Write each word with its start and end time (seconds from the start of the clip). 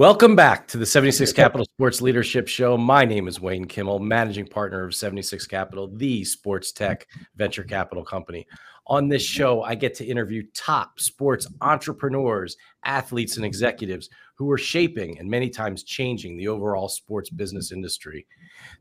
Welcome 0.00 0.34
back 0.34 0.66
to 0.68 0.78
the 0.78 0.86
76 0.86 1.30
Capital 1.34 1.66
Sports 1.66 2.00
Leadership 2.00 2.48
Show. 2.48 2.78
My 2.78 3.04
name 3.04 3.28
is 3.28 3.38
Wayne 3.38 3.66
Kimmel, 3.66 3.98
managing 3.98 4.46
partner 4.46 4.82
of 4.82 4.94
76 4.94 5.46
Capital, 5.46 5.88
the 5.94 6.24
sports 6.24 6.72
tech 6.72 7.06
venture 7.36 7.64
capital 7.64 8.02
company. 8.02 8.46
On 8.86 9.10
this 9.10 9.20
show, 9.22 9.62
I 9.62 9.74
get 9.74 9.92
to 9.96 10.04
interview 10.06 10.42
top 10.54 10.98
sports 11.00 11.46
entrepreneurs, 11.60 12.56
athletes, 12.82 13.36
and 13.36 13.44
executives 13.44 14.08
who 14.36 14.50
are 14.50 14.56
shaping 14.56 15.18
and 15.18 15.28
many 15.28 15.50
times 15.50 15.82
changing 15.82 16.38
the 16.38 16.48
overall 16.48 16.88
sports 16.88 17.28
business 17.28 17.70
industry. 17.70 18.26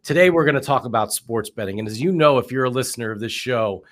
Today, 0.03 0.29
we're 0.29 0.45
going 0.45 0.55
to 0.55 0.61
talk 0.61 0.85
about 0.85 1.11
sports 1.11 1.49
betting. 1.49 1.79
And 1.79 1.87
as 1.89 1.99
you 1.99 2.13
know, 2.13 2.37
if 2.37 2.49
you're 2.49 2.63
a 2.63 2.69
listener 2.69 3.11
of 3.11 3.19
this 3.19 3.33
show, 3.33 3.83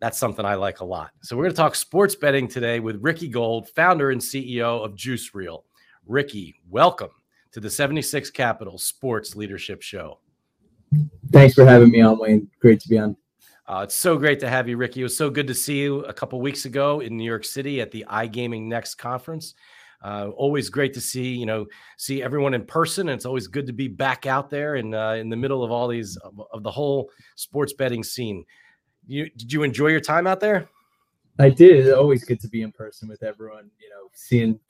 that's 0.00 0.16
something 0.16 0.46
I 0.46 0.54
like 0.54 0.80
a 0.80 0.86
lot. 0.86 1.10
So, 1.20 1.36
we're 1.36 1.42
going 1.42 1.52
to 1.52 1.58
talk 1.58 1.74
sports 1.74 2.14
betting 2.14 2.48
today 2.48 2.80
with 2.80 2.96
Ricky 3.02 3.28
Gold, 3.28 3.68
founder 3.76 4.10
and 4.10 4.22
CEO 4.22 4.82
of 4.82 4.96
Juice 4.96 5.34
Reel. 5.34 5.65
Ricky, 6.06 6.54
welcome 6.70 7.10
to 7.50 7.58
the 7.58 7.68
76 7.68 8.30
Capital 8.30 8.78
Sports 8.78 9.34
Leadership 9.34 9.82
Show. 9.82 10.20
Thanks 11.32 11.54
for 11.54 11.66
having 11.66 11.90
me 11.90 12.00
on, 12.00 12.20
Wayne. 12.20 12.48
Great 12.60 12.80
to 12.82 12.88
be 12.88 12.96
on. 12.96 13.16
Uh, 13.66 13.80
it's 13.82 13.96
so 13.96 14.16
great 14.16 14.38
to 14.38 14.48
have 14.48 14.68
you, 14.68 14.76
Ricky. 14.76 15.00
It 15.00 15.02
was 15.02 15.16
so 15.16 15.30
good 15.30 15.48
to 15.48 15.54
see 15.54 15.80
you 15.80 16.04
a 16.04 16.12
couple 16.12 16.40
weeks 16.40 16.64
ago 16.64 17.00
in 17.00 17.16
New 17.16 17.24
York 17.24 17.44
City 17.44 17.80
at 17.80 17.90
the 17.90 18.04
iGaming 18.08 18.66
Next 18.66 18.94
conference. 18.94 19.54
Uh, 20.04 20.28
always 20.36 20.70
great 20.70 20.94
to 20.94 21.00
see 21.00 21.34
you 21.34 21.46
know 21.46 21.66
see 21.96 22.22
everyone 22.22 22.54
in 22.54 22.64
person, 22.64 23.08
and 23.08 23.16
it's 23.16 23.26
always 23.26 23.48
good 23.48 23.66
to 23.66 23.72
be 23.72 23.88
back 23.88 24.26
out 24.26 24.48
there 24.48 24.76
and 24.76 24.94
uh, 24.94 25.16
in 25.18 25.28
the 25.28 25.36
middle 25.36 25.64
of 25.64 25.72
all 25.72 25.88
these 25.88 26.16
of, 26.18 26.40
of 26.52 26.62
the 26.62 26.70
whole 26.70 27.10
sports 27.34 27.72
betting 27.72 28.04
scene. 28.04 28.44
You 29.08 29.28
did 29.30 29.52
you 29.52 29.64
enjoy 29.64 29.88
your 29.88 30.00
time 30.00 30.28
out 30.28 30.38
there? 30.38 30.68
I 31.40 31.50
did. 31.50 31.86
It's 31.86 31.96
always 31.96 32.24
good 32.24 32.40
to 32.40 32.48
be 32.48 32.62
in 32.62 32.70
person 32.70 33.08
with 33.08 33.24
everyone. 33.24 33.70
You 33.80 33.90
know, 33.90 34.08
seeing 34.12 34.60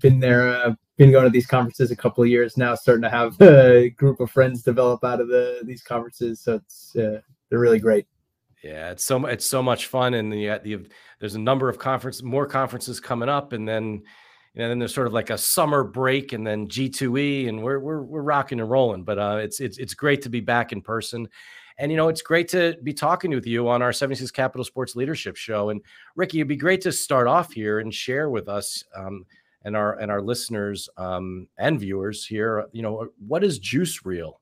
been 0.00 0.20
there, 0.20 0.48
uh, 0.48 0.74
been 0.96 1.10
going 1.10 1.24
to 1.24 1.30
these 1.30 1.46
conferences 1.46 1.90
a 1.90 1.96
couple 1.96 2.22
of 2.22 2.30
years 2.30 2.56
now, 2.56 2.74
starting 2.74 3.02
to 3.02 3.10
have 3.10 3.40
a 3.40 3.90
group 3.90 4.20
of 4.20 4.30
friends 4.30 4.62
develop 4.62 5.04
out 5.04 5.20
of 5.20 5.28
the 5.28 5.60
these 5.64 5.82
conferences. 5.82 6.40
So 6.40 6.56
it's 6.56 6.96
uh, 6.96 7.20
they're 7.48 7.58
really 7.58 7.78
great. 7.78 8.06
Yeah, 8.62 8.90
it's 8.90 9.04
so 9.04 9.24
it's 9.26 9.46
so 9.46 9.62
much 9.62 9.86
fun, 9.86 10.14
and 10.14 10.32
the, 10.32 10.60
the 10.62 10.86
there's 11.18 11.34
a 11.34 11.40
number 11.40 11.68
of 11.68 11.78
conference, 11.78 12.22
more 12.22 12.46
conferences 12.46 13.00
coming 13.00 13.28
up, 13.28 13.52
and 13.52 13.66
then 13.66 14.02
you 14.54 14.62
know, 14.62 14.68
then 14.68 14.78
there's 14.78 14.94
sort 14.94 15.06
of 15.06 15.12
like 15.12 15.30
a 15.30 15.38
summer 15.38 15.84
break, 15.84 16.32
and 16.32 16.46
then 16.46 16.68
G2E, 16.68 17.48
and 17.48 17.62
we're 17.62 17.78
we're 17.78 18.02
we're 18.02 18.22
rocking 18.22 18.60
and 18.60 18.68
rolling. 18.68 19.04
But 19.04 19.18
uh, 19.18 19.38
it's 19.40 19.60
it's 19.60 19.78
it's 19.78 19.94
great 19.94 20.22
to 20.22 20.28
be 20.28 20.40
back 20.40 20.72
in 20.72 20.82
person. 20.82 21.28
And 21.78 21.90
you 21.90 21.96
know, 21.96 22.08
it's 22.08 22.20
great 22.20 22.48
to 22.48 22.76
be 22.82 22.92
talking 22.92 23.30
with 23.30 23.46
you 23.46 23.66
on 23.66 23.80
our 23.80 23.92
76 23.92 24.30
Capital 24.32 24.64
Sports 24.64 24.96
Leadership 24.96 25.36
Show. 25.36 25.70
And 25.70 25.80
Ricky, 26.14 26.38
it'd 26.38 26.48
be 26.48 26.56
great 26.56 26.82
to 26.82 26.92
start 26.92 27.26
off 27.26 27.52
here 27.52 27.78
and 27.78 27.94
share 27.94 28.28
with 28.28 28.50
us 28.50 28.84
um, 28.94 29.24
and 29.64 29.76
our 29.76 29.98
and 29.98 30.10
our 30.10 30.22
listeners 30.22 30.88
um, 30.96 31.46
and 31.58 31.78
viewers 31.78 32.24
here, 32.24 32.66
you 32.72 32.82
know, 32.82 33.08
what 33.26 33.44
is 33.44 33.58
Juice 33.58 34.04
Reel? 34.04 34.40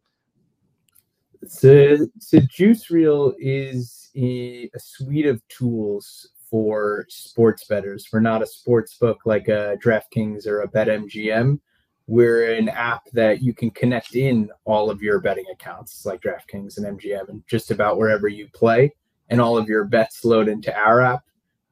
So, 1.47 1.97
so 2.19 2.41
Juice 2.51 2.91
Reel 2.91 3.35
is 3.39 4.11
a, 4.17 4.69
a 4.75 4.79
suite 4.79 5.27
of 5.27 5.47
tools 5.49 6.31
for 6.51 7.07
sports 7.09 7.65
bettors. 7.65 8.09
We're 8.13 8.21
not 8.21 8.43
a 8.43 8.47
sports 8.47 8.97
book 8.97 9.21
like 9.25 9.49
a 9.49 9.77
DraftKings 9.83 10.47
or 10.47 10.63
a 10.63 10.69
BetMGM. 10.69 11.61
We're 12.07 12.55
an 12.55 12.71
app 12.71 13.03
that 13.13 13.43
you 13.43 13.53
can 13.53 13.71
connect 13.71 14.15
in 14.15 14.51
all 14.65 14.91
of 14.91 15.03
your 15.03 15.21
betting 15.21 15.45
accounts, 15.53 16.07
like 16.07 16.23
DraftKings 16.23 16.79
and 16.79 16.99
MGM, 16.99 17.29
and 17.29 17.43
just 17.47 17.71
about 17.71 17.99
wherever 17.99 18.29
you 18.29 18.49
play. 18.55 18.93
And 19.29 19.41
all 19.43 19.59
of 19.59 19.69
your 19.69 19.85
bets 19.85 20.25
load 20.25 20.49
into 20.49 20.75
our 20.75 21.03
app 21.03 21.23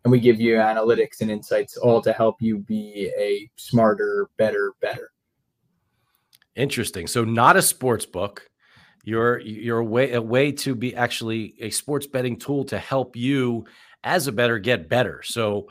and 0.07 0.13
we 0.13 0.21
give 0.21 0.41
you 0.41 0.55
analytics 0.55 1.21
and 1.21 1.33
insights 1.33 1.77
all 1.77 2.01
to 2.01 2.13
help 2.13 2.41
you 2.41 2.59
be 2.59 3.11
a 3.19 3.51
smarter, 3.57 4.29
better, 4.37 4.73
better. 4.81 5.11
Interesting. 6.55 7.09
So 7.09 7.25
not 7.25 7.57
a 7.57 7.63
sports 7.63 8.07
book. 8.07 8.49
You're 9.03 9.41
you're 9.41 9.79
a 9.79 9.85
way 9.85 10.13
a 10.13 10.23
way 10.23 10.53
to 10.53 10.77
be 10.77 10.95
actually 10.95 11.57
a 11.59 11.71
sports 11.71 12.07
betting 12.07 12.39
tool 12.39 12.63
to 12.67 12.79
help 12.79 13.17
you 13.17 13.65
as 14.05 14.29
a 14.29 14.33
better 14.33 14.61
get 14.61 14.89
better. 14.89 15.25
So 15.25 15.67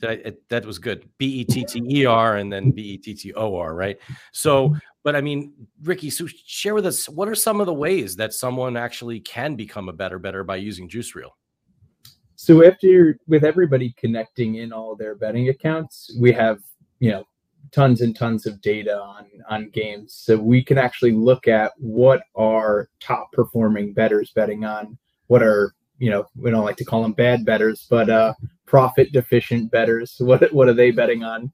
that 0.00 0.36
that 0.50 0.66
was 0.66 0.78
good. 0.78 1.08
B 1.16 1.40
E 1.40 1.44
T 1.44 1.64
T 1.64 1.82
E 1.88 2.04
R 2.04 2.36
and 2.36 2.52
then 2.52 2.72
B 2.72 2.82
E 2.82 2.98
T 2.98 3.14
T 3.14 3.32
O 3.32 3.56
R, 3.56 3.74
right? 3.74 3.96
So, 4.32 4.76
but 5.04 5.16
I 5.16 5.22
mean, 5.22 5.54
Ricky, 5.82 6.10
so 6.10 6.26
share 6.26 6.74
with 6.74 6.84
us 6.84 7.08
what 7.08 7.30
are 7.30 7.34
some 7.34 7.60
of 7.60 7.66
the 7.66 7.72
ways 7.72 8.14
that 8.16 8.34
someone 8.34 8.76
actually 8.76 9.20
can 9.20 9.56
become 9.56 9.88
a 9.88 9.94
better 9.94 10.18
better 10.18 10.44
by 10.44 10.56
using 10.56 10.86
Juice 10.86 11.14
Reel? 11.14 11.34
So 12.50 12.66
after 12.66 13.16
with 13.28 13.44
everybody 13.44 13.94
connecting 13.96 14.56
in 14.56 14.72
all 14.72 14.96
their 14.96 15.14
betting 15.14 15.50
accounts, 15.50 16.12
we 16.18 16.32
have 16.32 16.58
you 16.98 17.12
know 17.12 17.22
tons 17.70 18.00
and 18.00 18.16
tons 18.16 18.44
of 18.44 18.60
data 18.60 19.00
on 19.00 19.26
on 19.48 19.70
games, 19.70 20.14
so 20.14 20.36
we 20.36 20.60
can 20.60 20.76
actually 20.76 21.12
look 21.12 21.46
at 21.46 21.70
what 21.78 22.22
are 22.34 22.88
top 22.98 23.30
performing 23.30 23.92
betters 23.92 24.32
betting 24.34 24.64
on, 24.64 24.98
what 25.28 25.44
are 25.44 25.76
you 25.98 26.10
know 26.10 26.26
we 26.34 26.50
don't 26.50 26.64
like 26.64 26.76
to 26.78 26.84
call 26.84 27.02
them 27.02 27.12
bad 27.12 27.44
betters, 27.44 27.86
but 27.88 28.10
uh, 28.10 28.34
profit 28.66 29.12
deficient 29.12 29.70
betters. 29.70 30.16
What 30.20 30.52
what 30.52 30.68
are 30.68 30.74
they 30.74 30.90
betting 30.90 31.22
on? 31.22 31.52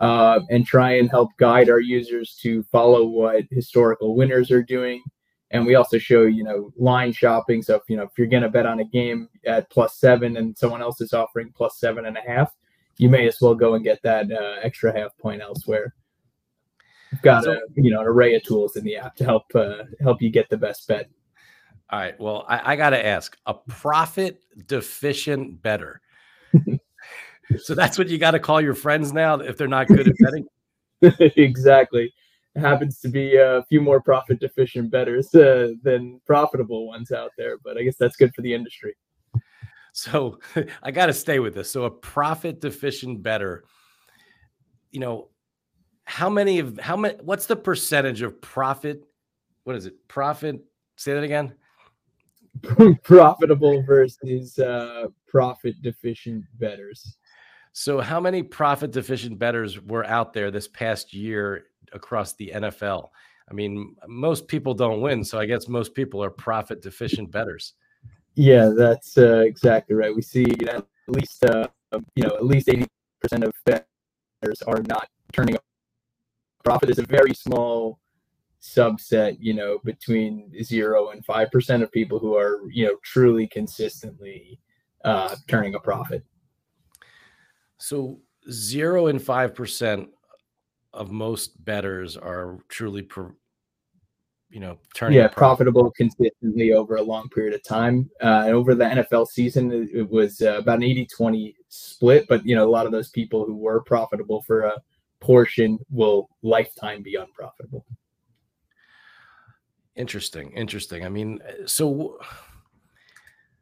Uh, 0.00 0.42
and 0.48 0.64
try 0.64 0.92
and 0.92 1.10
help 1.10 1.30
guide 1.38 1.68
our 1.68 1.80
users 1.80 2.38
to 2.42 2.62
follow 2.70 3.04
what 3.04 3.42
historical 3.50 4.14
winners 4.14 4.52
are 4.52 4.62
doing 4.62 5.02
and 5.50 5.64
we 5.64 5.74
also 5.74 5.98
show 5.98 6.22
you 6.22 6.44
know 6.44 6.72
line 6.76 7.12
shopping. 7.12 7.62
So 7.62 7.76
if 7.76 7.82
you 7.88 7.96
know 7.96 8.04
if 8.04 8.10
you're 8.18 8.26
going 8.26 8.42
to 8.42 8.48
bet 8.48 8.66
on 8.66 8.80
a 8.80 8.84
game 8.84 9.28
at 9.44 9.70
plus 9.70 9.98
seven 9.98 10.36
and 10.36 10.56
someone 10.56 10.82
else 10.82 11.00
is 11.00 11.12
offering 11.12 11.52
plus 11.56 11.78
seven 11.78 12.06
and 12.06 12.16
a 12.16 12.20
half 12.20 12.52
you 12.98 13.08
may 13.08 13.26
as 13.26 13.40
well 13.40 13.54
go 13.54 13.74
and 13.74 13.84
get 13.84 14.02
that 14.02 14.30
uh, 14.30 14.56
extra 14.62 14.96
half 14.96 15.16
point 15.18 15.42
elsewhere. 15.42 15.94
We've 17.12 17.22
got 17.22 17.44
so, 17.44 17.52
a 17.52 17.58
you 17.76 17.90
know 17.90 18.00
an 18.00 18.06
array 18.06 18.34
of 18.34 18.42
tools 18.42 18.76
in 18.76 18.84
the 18.84 18.96
app 18.96 19.16
to 19.16 19.24
help 19.24 19.44
uh, 19.54 19.84
help 20.00 20.22
you 20.22 20.30
get 20.30 20.48
the 20.48 20.56
best 20.56 20.86
bet. 20.88 21.08
All 21.90 22.00
right. 22.00 22.18
Well 22.18 22.44
i, 22.48 22.72
I 22.72 22.76
gotta 22.76 23.04
ask 23.04 23.36
a 23.46 23.54
profit 23.54 24.40
deficient 24.66 25.62
better. 25.62 26.00
So 27.58 27.76
that's 27.76 27.96
what 27.96 28.08
you 28.08 28.18
got 28.18 28.32
to 28.32 28.40
call 28.40 28.60
your 28.60 28.74
friends 28.74 29.12
now 29.12 29.36
if 29.36 29.56
they're 29.56 29.68
not 29.68 29.86
good 29.86 30.08
at 30.08 30.14
betting? 30.18 30.48
Exactly 31.36 32.12
happens 32.56 33.00
to 33.00 33.08
be 33.08 33.36
a 33.36 33.64
few 33.68 33.80
more 33.80 34.00
profit 34.00 34.40
deficient 34.40 34.90
betters 34.90 35.34
uh, 35.34 35.72
than 35.82 36.20
profitable 36.26 36.86
ones 36.86 37.12
out 37.12 37.30
there. 37.36 37.58
But 37.58 37.76
I 37.76 37.82
guess 37.82 37.96
that's 37.96 38.16
good 38.16 38.34
for 38.34 38.42
the 38.42 38.54
industry. 38.54 38.94
So 39.92 40.38
I 40.82 40.90
got 40.90 41.06
to 41.06 41.12
stay 41.12 41.38
with 41.38 41.54
this. 41.54 41.70
So 41.70 41.84
a 41.84 41.90
profit 41.90 42.60
deficient 42.60 43.22
better, 43.22 43.64
you 44.90 45.00
know, 45.00 45.28
how 46.04 46.30
many 46.30 46.60
of 46.60 46.78
how 46.78 46.96
many? 46.96 47.16
What's 47.22 47.46
the 47.46 47.56
percentage 47.56 48.22
of 48.22 48.40
profit? 48.40 49.02
What 49.64 49.74
is 49.74 49.86
it? 49.86 49.94
Profit? 50.06 50.64
Say 50.96 51.14
that 51.14 51.24
again. 51.24 51.54
Profitable 53.02 53.82
versus 53.82 54.58
uh, 54.58 55.08
profit 55.28 55.74
deficient 55.82 56.44
bettors. 56.58 57.16
So, 57.78 58.00
how 58.00 58.20
many 58.20 58.42
profit 58.42 58.90
deficient 58.90 59.38
bettors 59.38 59.78
were 59.78 60.06
out 60.06 60.32
there 60.32 60.50
this 60.50 60.66
past 60.66 61.12
year 61.12 61.66
across 61.92 62.34
the 62.34 62.52
NFL. 62.54 63.08
I 63.50 63.54
mean, 63.54 63.96
most 64.06 64.48
people 64.48 64.74
don't 64.74 65.00
win, 65.00 65.22
so 65.22 65.38
I 65.38 65.46
guess 65.46 65.68
most 65.68 65.94
people 65.94 66.22
are 66.22 66.30
profit 66.30 66.82
deficient 66.82 67.30
bettors. 67.30 67.74
Yeah, 68.34 68.72
that's 68.76 69.16
uh, 69.18 69.40
exactly 69.40 69.94
right. 69.94 70.14
We 70.14 70.22
see 70.22 70.46
at 70.68 70.86
least 71.08 71.44
uh, 71.44 71.68
you 72.14 72.24
know 72.24 72.36
at 72.36 72.44
least 72.44 72.68
eighty 72.68 72.86
percent 73.20 73.44
of 73.44 73.52
bettors 73.64 74.62
are 74.66 74.82
not 74.88 75.08
turning 75.32 75.54
a 75.54 75.58
profit. 76.64 76.90
Is 76.90 76.98
a 76.98 77.06
very 77.06 77.34
small 77.34 77.98
subset, 78.60 79.36
you 79.38 79.54
know, 79.54 79.78
between 79.84 80.52
zero 80.62 81.10
and 81.10 81.24
five 81.24 81.50
percent 81.50 81.82
of 81.82 81.90
people 81.92 82.18
who 82.18 82.36
are 82.36 82.60
you 82.70 82.86
know 82.86 82.96
truly 83.02 83.46
consistently 83.46 84.58
uh, 85.04 85.36
turning 85.46 85.74
a 85.74 85.80
profit. 85.80 86.24
So 87.78 88.20
zero 88.50 89.08
and 89.08 89.20
five 89.20 89.54
percent 89.54 90.08
of 90.92 91.10
most 91.10 91.62
bettors 91.64 92.16
are 92.16 92.58
truly, 92.68 93.02
pro, 93.02 93.32
you 94.48 94.60
know, 94.60 94.78
turning. 94.94 95.18
Yeah, 95.18 95.28
profitable 95.28 95.90
consistently 95.90 96.72
over 96.72 96.96
a 96.96 97.02
long 97.02 97.28
period 97.28 97.54
of 97.54 97.62
time. 97.62 98.10
Uh, 98.22 98.46
over 98.46 98.74
the 98.74 98.84
NFL 98.84 99.26
season, 99.26 99.70
it, 99.70 99.90
it 99.92 100.10
was 100.10 100.40
uh, 100.40 100.58
about 100.58 100.78
an 100.78 100.84
80 100.84 101.06
20 101.06 101.56
split, 101.68 102.26
but, 102.28 102.44
you 102.46 102.54
know, 102.56 102.66
a 102.66 102.70
lot 102.70 102.86
of 102.86 102.92
those 102.92 103.10
people 103.10 103.44
who 103.44 103.56
were 103.56 103.82
profitable 103.82 104.42
for 104.42 104.62
a 104.62 104.74
portion 105.20 105.78
will 105.90 106.28
lifetime 106.42 107.02
be 107.02 107.16
unprofitable. 107.16 107.84
Interesting. 109.96 110.52
Interesting. 110.52 111.04
I 111.04 111.08
mean, 111.08 111.40
so, 111.66 112.18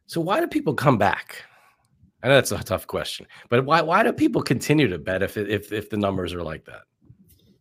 so 0.07 0.21
why 0.21 0.41
do 0.41 0.47
people 0.47 0.75
come 0.75 0.99
back? 0.99 1.45
I 2.25 2.29
know 2.29 2.35
that's 2.35 2.51
a 2.51 2.59
tough 2.59 2.87
question, 2.89 3.27
but 3.49 3.65
why 3.65 3.83
why 3.83 4.03
do 4.03 4.13
people 4.13 4.43
continue 4.43 4.89
to 4.89 4.99
bet 4.99 5.23
if 5.23 5.37
if 5.37 5.73
if 5.73 5.91
the 5.91 5.97
numbers 5.97 6.35
are 6.35 6.43
like 6.43 6.65
that? 6.65 6.83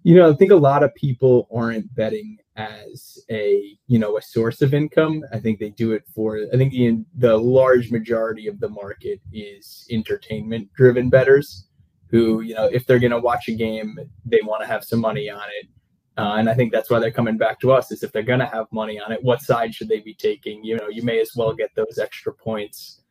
you 0.04 0.15
know, 0.15 0.30
I 0.30 0.36
think 0.36 0.51
a 0.51 0.56
lot 0.56 0.83
of 0.83 0.94
people 0.95 1.48
aren't 1.54 1.94
betting 1.95 2.38
as 2.56 3.18
a 3.31 3.77
you 3.88 3.98
know 3.98 4.18
a 4.18 4.21
source 4.21 4.62
of 4.62 4.74
income. 4.74 5.24
I 5.31 5.39
think 5.39 5.60
they 5.60 5.69
do 5.69 5.94
it 5.94 6.04
for. 6.13 6.39
I 6.54 6.57
think 6.57 6.74
the 6.74 7.04
the 7.15 7.38
large 7.38 7.89
majority 7.89 8.48
of 8.48 8.60
the 8.60 8.69
market 8.69 9.21
is 9.31 9.88
entertainment 9.89 10.71
driven 10.74 11.10
betters, 11.10 11.68
who 12.10 12.42
you 12.42 12.54
know 12.54 12.65
if 12.65 12.86
they're 12.86 13.00
going 13.00 13.12
to 13.12 13.19
watch 13.19 13.48
a 13.48 13.54
game, 13.54 13.98
they 14.25 14.42
want 14.44 14.62
to 14.62 14.68
have 14.68 14.83
some 14.83 15.00
money 15.00 15.30
on 15.30 15.44
it. 15.62 15.69
Uh, 16.15 16.36
and 16.36 16.48
I 16.48 16.54
think 16.54 16.71
that's 16.71 16.92
why 16.92 17.00
they're 17.00 17.10
coming 17.10 17.38
back 17.38 17.60
to 17.62 17.71
us 17.71 17.92
is 17.92 18.04
if 18.04 18.12
they're 18.12 18.21
going 18.21 18.39
to 18.39 18.45
have 18.45 18.68
money 18.71 19.00
on 19.00 19.12
it, 19.12 19.24
what 19.24 19.42
side 19.42 19.74
should 19.74 19.89
they 19.89 20.00
be 20.00 20.13
taking? 20.13 20.63
You 20.63 20.77
know, 20.77 20.88
you 20.88 21.01
may 21.01 21.19
as 21.19 21.31
well 21.36 21.54
get 21.54 21.71
those 21.75 21.98
extra 21.98 22.31
points. 22.31 23.01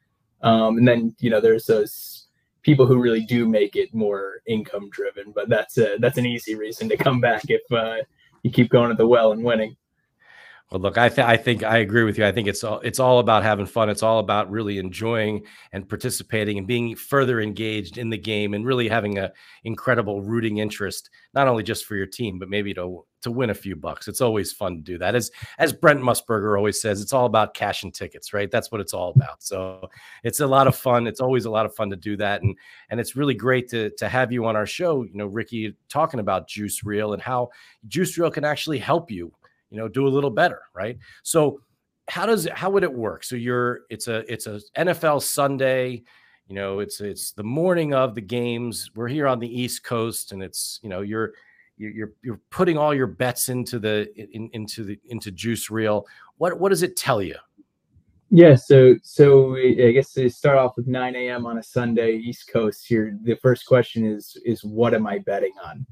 Um, 0.43 0.79
and 0.79 0.87
then, 0.87 1.15
you 1.21 1.31
know, 1.31 1.41
there's 1.41 1.67
those 1.67 2.27
people 2.63 2.87
who 2.87 3.01
really 3.01 3.25
do 3.25 3.49
make 3.49 3.77
it 3.77 3.93
more 3.95 4.41
income 4.47 4.89
driven, 4.91 5.33
but 5.33 5.49
that's 5.49 5.79
a, 5.79 5.97
that's 5.99 6.19
an 6.19 6.27
easy 6.27 6.55
reason 6.55 6.89
to 6.89 6.97
come 6.97 7.21
back 7.21 7.43
if 7.49 7.63
uh, 7.73 7.97
you 8.43 8.51
keep 8.51 8.71
going 8.71 8.91
to 8.91 8.97
the 8.97 9.07
well 9.07 9.33
and 9.33 9.43
winning. 9.43 9.77
Well, 10.73 10.81
look, 10.81 10.97
I, 10.97 11.11
th- 11.11 11.27
I 11.27 11.37
think 11.37 11.63
I 11.65 11.79
agree 11.79 12.03
with 12.03 12.17
you. 12.17 12.25
I 12.25 12.33
think 12.33 12.49
it's 12.49 12.65
all 12.65 12.81
it's 12.81 12.99
all 12.99 13.19
about 13.19 13.43
having 13.43 13.67
fun. 13.67 13.91
It's 13.91 14.03
all 14.03 14.21
about 14.21 14.51
really 14.51 14.79
enjoying 14.79 15.45
and 15.73 15.87
participating 15.87 16.57
and 16.57 16.67
being 16.67 16.97
further 16.97 17.43
engaged 17.43 17.99
in 17.99 18.09
the 18.09 18.17
game 18.17 18.55
and 18.55 18.65
really 18.65 18.89
having 18.89 19.19
a 19.19 19.31
incredible 19.65 20.23
rooting 20.23 20.59
interest, 20.59 21.11
not 21.35 21.47
only 21.47 21.63
just 21.63 21.85
for 21.85 21.95
your 21.95 22.07
team, 22.07 22.39
but 22.39 22.49
maybe 22.49 22.73
to 22.73 23.05
to 23.21 23.31
win 23.31 23.51
a 23.51 23.55
few 23.55 23.77
bucks. 23.77 24.09
It's 24.09 24.23
always 24.23 24.51
fun 24.51 24.77
to 24.77 24.81
do 24.83 24.97
that. 24.97 25.15
As 25.15 25.31
as 25.59 25.75
Brent 25.75 26.01
Musburger 26.01 26.57
always 26.57 26.81
says, 26.81 27.03
it's 27.03 27.13
all 27.13 27.27
about 27.27 27.53
cash 27.53 27.83
and 27.83 27.93
tickets, 27.93 28.33
right? 28.33 28.51
That's 28.51 28.73
what 28.73 28.81
it's 28.81 28.95
all 28.95 29.11
about. 29.15 29.43
So 29.43 29.91
it's 30.25 30.41
a 30.41 30.47
lot 30.47 30.67
of 30.69 30.75
fun. 30.75 31.07
It's 31.07 31.21
always 31.21 31.45
a 31.45 31.51
lot 31.51 31.67
of 31.67 31.75
fun 31.75 31.91
to 31.91 31.97
do 31.97 32.17
that, 32.17 32.41
and 32.41 32.57
and 32.89 32.99
it's 32.99 33.15
really 33.15 33.35
great 33.35 33.69
to 33.69 33.91
to 33.99 34.09
have 34.09 34.33
you 34.33 34.47
on 34.47 34.57
our 34.57 34.67
show. 34.67 35.03
You 35.03 35.13
know, 35.13 35.27
Ricky 35.27 35.77
talking 35.91 36.19
about 36.19 36.49
Juice 36.49 36.83
Reel 36.83 37.13
and 37.13 37.21
how 37.21 37.51
Juice 37.89 38.17
Reel 38.17 38.31
can 38.31 38.47
actually 38.47 38.79
help 38.79 39.11
you 39.11 39.35
you 39.73 39.79
know 39.79 39.89
do 39.89 40.07
a 40.07 40.13
little 40.17 40.31
better 40.31 40.61
right? 40.75 40.99
So 41.25 41.61
how 42.09 42.27
does 42.27 42.47
how 42.55 42.71
would 42.71 42.85
it 42.85 42.93
work? 42.93 43.25
So 43.25 43.35
you're 43.37 43.81
it's 43.91 44.07
a 44.07 44.31
it's 44.33 44.47
a 44.47 44.61
nfl 44.77 45.23
sunday 45.23 46.03
you 46.49 46.55
know 46.55 46.81
it's 46.81 47.01
it's 47.01 47.33
the 47.33 47.43
morning 47.43 47.95
of 47.95 48.15
the 48.15 48.21
games. 48.21 48.91
We're 48.95 49.09
here 49.09 49.27
on 49.27 49.39
the 49.39 49.49
east 49.49 49.85
coast 49.85 50.33
and 50.33 50.43
it's 50.43 50.81
you 50.83 50.91
know 50.91 51.01
you're 51.01 51.33
you're 51.79 52.13
you're 52.23 52.41
putting 52.51 52.77
all 52.77 52.95
your 52.95 53.07
bets 53.07 53.49
into 53.49 53.79
the 53.79 54.13
in, 54.17 54.51
into 54.53 54.85
the 54.85 55.01
into 55.07 55.31
juice 55.31 55.71
reel. 55.71 56.07
What 56.37 56.61
what 56.61 56.69
does 56.69 56.83
it 56.83 56.97
tell 56.97 57.23
you? 57.23 57.37
Yeah 58.29 58.55
so 58.55 58.97
so 59.03 59.57
i 59.57 59.93
guess 59.93 60.13
to 60.15 60.29
start 60.29 60.57
off 60.57 60.77
with 60.77 60.87
9 60.87 61.17
a.m 61.17 61.45
on 61.47 61.59
a 61.59 61.63
sunday 61.63 62.17
east 62.17 62.51
coast 62.51 62.87
here. 62.87 63.17
The 63.23 63.37
first 63.37 63.67
question 63.67 64.05
is 64.05 64.37
is 64.45 64.65
what 64.65 64.95
am 64.95 65.07
i 65.07 65.19
betting 65.21 65.55
on? 65.65 65.87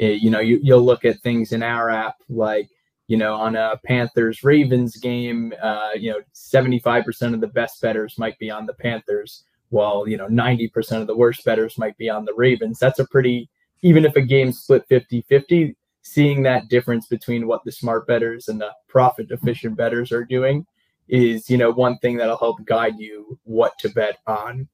Eh, 0.00 0.12
you 0.12 0.30
know 0.30 0.40
you, 0.40 0.58
you'll 0.62 0.82
look 0.82 1.04
at 1.04 1.20
things 1.20 1.52
in 1.52 1.62
our 1.62 1.90
app 1.90 2.16
like 2.28 2.68
you 3.12 3.18
know, 3.18 3.34
on 3.34 3.56
a 3.56 3.78
Panthers 3.84 4.42
Ravens 4.42 4.96
game, 4.96 5.52
uh, 5.62 5.90
you 5.94 6.10
know, 6.10 6.20
75% 6.34 7.34
of 7.34 7.42
the 7.42 7.46
best 7.46 7.78
betters 7.82 8.16
might 8.16 8.38
be 8.38 8.50
on 8.50 8.64
the 8.64 8.72
Panthers, 8.72 9.44
while, 9.68 10.08
you 10.08 10.16
know, 10.16 10.28
90% 10.28 11.02
of 11.02 11.06
the 11.06 11.14
worst 11.14 11.44
betters 11.44 11.76
might 11.76 11.94
be 11.98 12.08
on 12.08 12.24
the 12.24 12.32
Ravens. 12.32 12.78
That's 12.78 13.00
a 13.00 13.06
pretty, 13.06 13.50
even 13.82 14.06
if 14.06 14.16
a 14.16 14.22
game 14.22 14.50
split 14.50 14.86
50 14.88 15.26
50, 15.28 15.76
seeing 16.00 16.42
that 16.44 16.68
difference 16.68 17.06
between 17.06 17.46
what 17.46 17.62
the 17.66 17.70
smart 17.70 18.06
betters 18.06 18.48
and 18.48 18.58
the 18.58 18.72
profit 18.88 19.30
efficient 19.30 19.76
betters 19.76 20.10
are 20.10 20.24
doing 20.24 20.64
is, 21.06 21.50
you 21.50 21.58
know, 21.58 21.70
one 21.70 21.98
thing 21.98 22.16
that'll 22.16 22.38
help 22.38 22.64
guide 22.64 22.94
you 22.96 23.38
what 23.44 23.78
to 23.80 23.90
bet 23.90 24.20
on. 24.26 24.66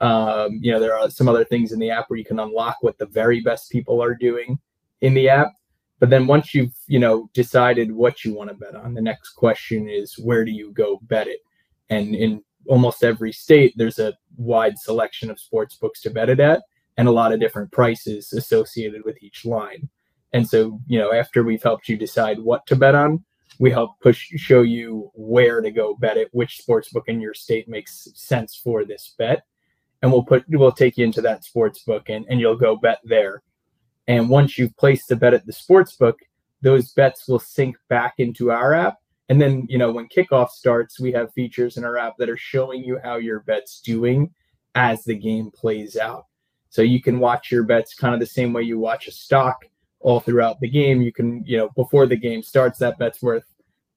Um, 0.00 0.58
you 0.62 0.72
know, 0.72 0.80
there 0.80 0.96
are 0.96 1.10
some 1.10 1.28
other 1.28 1.44
things 1.44 1.72
in 1.72 1.78
the 1.78 1.90
app 1.90 2.08
where 2.08 2.18
you 2.18 2.24
can 2.24 2.40
unlock 2.40 2.78
what 2.80 2.96
the 2.96 3.04
very 3.04 3.42
best 3.42 3.70
people 3.70 4.02
are 4.02 4.14
doing 4.14 4.58
in 5.02 5.12
the 5.12 5.28
app 5.28 5.52
but 6.00 6.10
then 6.10 6.26
once 6.26 6.54
you've, 6.54 6.74
you 6.86 6.98
know, 6.98 7.30
decided 7.32 7.92
what 7.92 8.24
you 8.24 8.34
want 8.34 8.50
to 8.50 8.56
bet 8.56 8.74
on, 8.74 8.94
the 8.94 9.00
next 9.00 9.30
question 9.30 9.88
is 9.88 10.18
where 10.18 10.44
do 10.44 10.50
you 10.50 10.72
go 10.72 10.98
bet 11.02 11.28
it? 11.28 11.40
And 11.88 12.14
in 12.14 12.42
almost 12.66 13.04
every 13.04 13.32
state, 13.32 13.74
there's 13.76 13.98
a 13.98 14.14
wide 14.36 14.78
selection 14.78 15.30
of 15.30 15.38
sports 15.38 15.76
books 15.76 16.00
to 16.02 16.10
bet 16.10 16.30
it 16.30 16.40
at 16.40 16.62
and 16.96 17.08
a 17.08 17.12
lot 17.12 17.32
of 17.32 17.40
different 17.40 17.72
prices 17.72 18.32
associated 18.32 19.04
with 19.04 19.22
each 19.22 19.44
line. 19.44 19.88
And 20.32 20.48
so, 20.48 20.80
you 20.86 20.98
know, 20.98 21.12
after 21.12 21.44
we've 21.44 21.62
helped 21.62 21.88
you 21.88 21.96
decide 21.96 22.38
what 22.38 22.66
to 22.66 22.76
bet 22.76 22.94
on, 22.94 23.24
we 23.60 23.70
help 23.70 24.00
push 24.00 24.32
show 24.36 24.62
you 24.62 25.10
where 25.14 25.60
to 25.60 25.70
go 25.70 25.94
bet 25.94 26.16
it, 26.16 26.28
which 26.32 26.58
sports 26.58 26.90
book 26.90 27.04
in 27.06 27.20
your 27.20 27.34
state 27.34 27.68
makes 27.68 28.08
sense 28.14 28.56
for 28.56 28.84
this 28.84 29.14
bet. 29.16 29.44
And 30.02 30.12
we'll 30.12 30.24
put 30.24 30.44
we'll 30.48 30.72
take 30.72 30.98
you 30.98 31.04
into 31.04 31.22
that 31.22 31.44
sports 31.44 31.82
book 31.84 32.08
and, 32.08 32.26
and 32.28 32.40
you'll 32.40 32.56
go 32.56 32.76
bet 32.76 32.98
there. 33.04 33.42
And 34.06 34.28
once 34.28 34.58
you've 34.58 34.76
placed 34.76 35.10
a 35.10 35.16
bet 35.16 35.34
at 35.34 35.46
the 35.46 35.52
sports 35.52 35.96
book, 35.96 36.18
those 36.62 36.92
bets 36.92 37.28
will 37.28 37.38
sync 37.38 37.76
back 37.88 38.14
into 38.18 38.50
our 38.50 38.74
app. 38.74 38.98
And 39.28 39.40
then, 39.40 39.66
you 39.68 39.78
know, 39.78 39.90
when 39.90 40.08
kickoff 40.08 40.50
starts, 40.50 41.00
we 41.00 41.12
have 41.12 41.32
features 41.32 41.76
in 41.76 41.84
our 41.84 41.96
app 41.96 42.16
that 42.18 42.28
are 42.28 42.36
showing 42.36 42.84
you 42.84 42.98
how 43.02 43.16
your 43.16 43.40
bet's 43.40 43.80
doing 43.80 44.30
as 44.74 45.04
the 45.04 45.14
game 45.14 45.50
plays 45.50 45.96
out. 45.96 46.26
So 46.68 46.82
you 46.82 47.00
can 47.00 47.20
watch 47.20 47.50
your 47.50 47.62
bets 47.62 47.94
kind 47.94 48.14
of 48.14 48.20
the 48.20 48.26
same 48.26 48.52
way 48.52 48.62
you 48.62 48.78
watch 48.78 49.06
a 49.06 49.12
stock 49.12 49.64
all 50.00 50.20
throughout 50.20 50.60
the 50.60 50.68
game. 50.68 51.00
You 51.00 51.12
can, 51.12 51.44
you 51.46 51.56
know, 51.56 51.70
before 51.76 52.06
the 52.06 52.16
game 52.16 52.42
starts, 52.42 52.78
that 52.80 52.98
bet's 52.98 53.22
worth, 53.22 53.44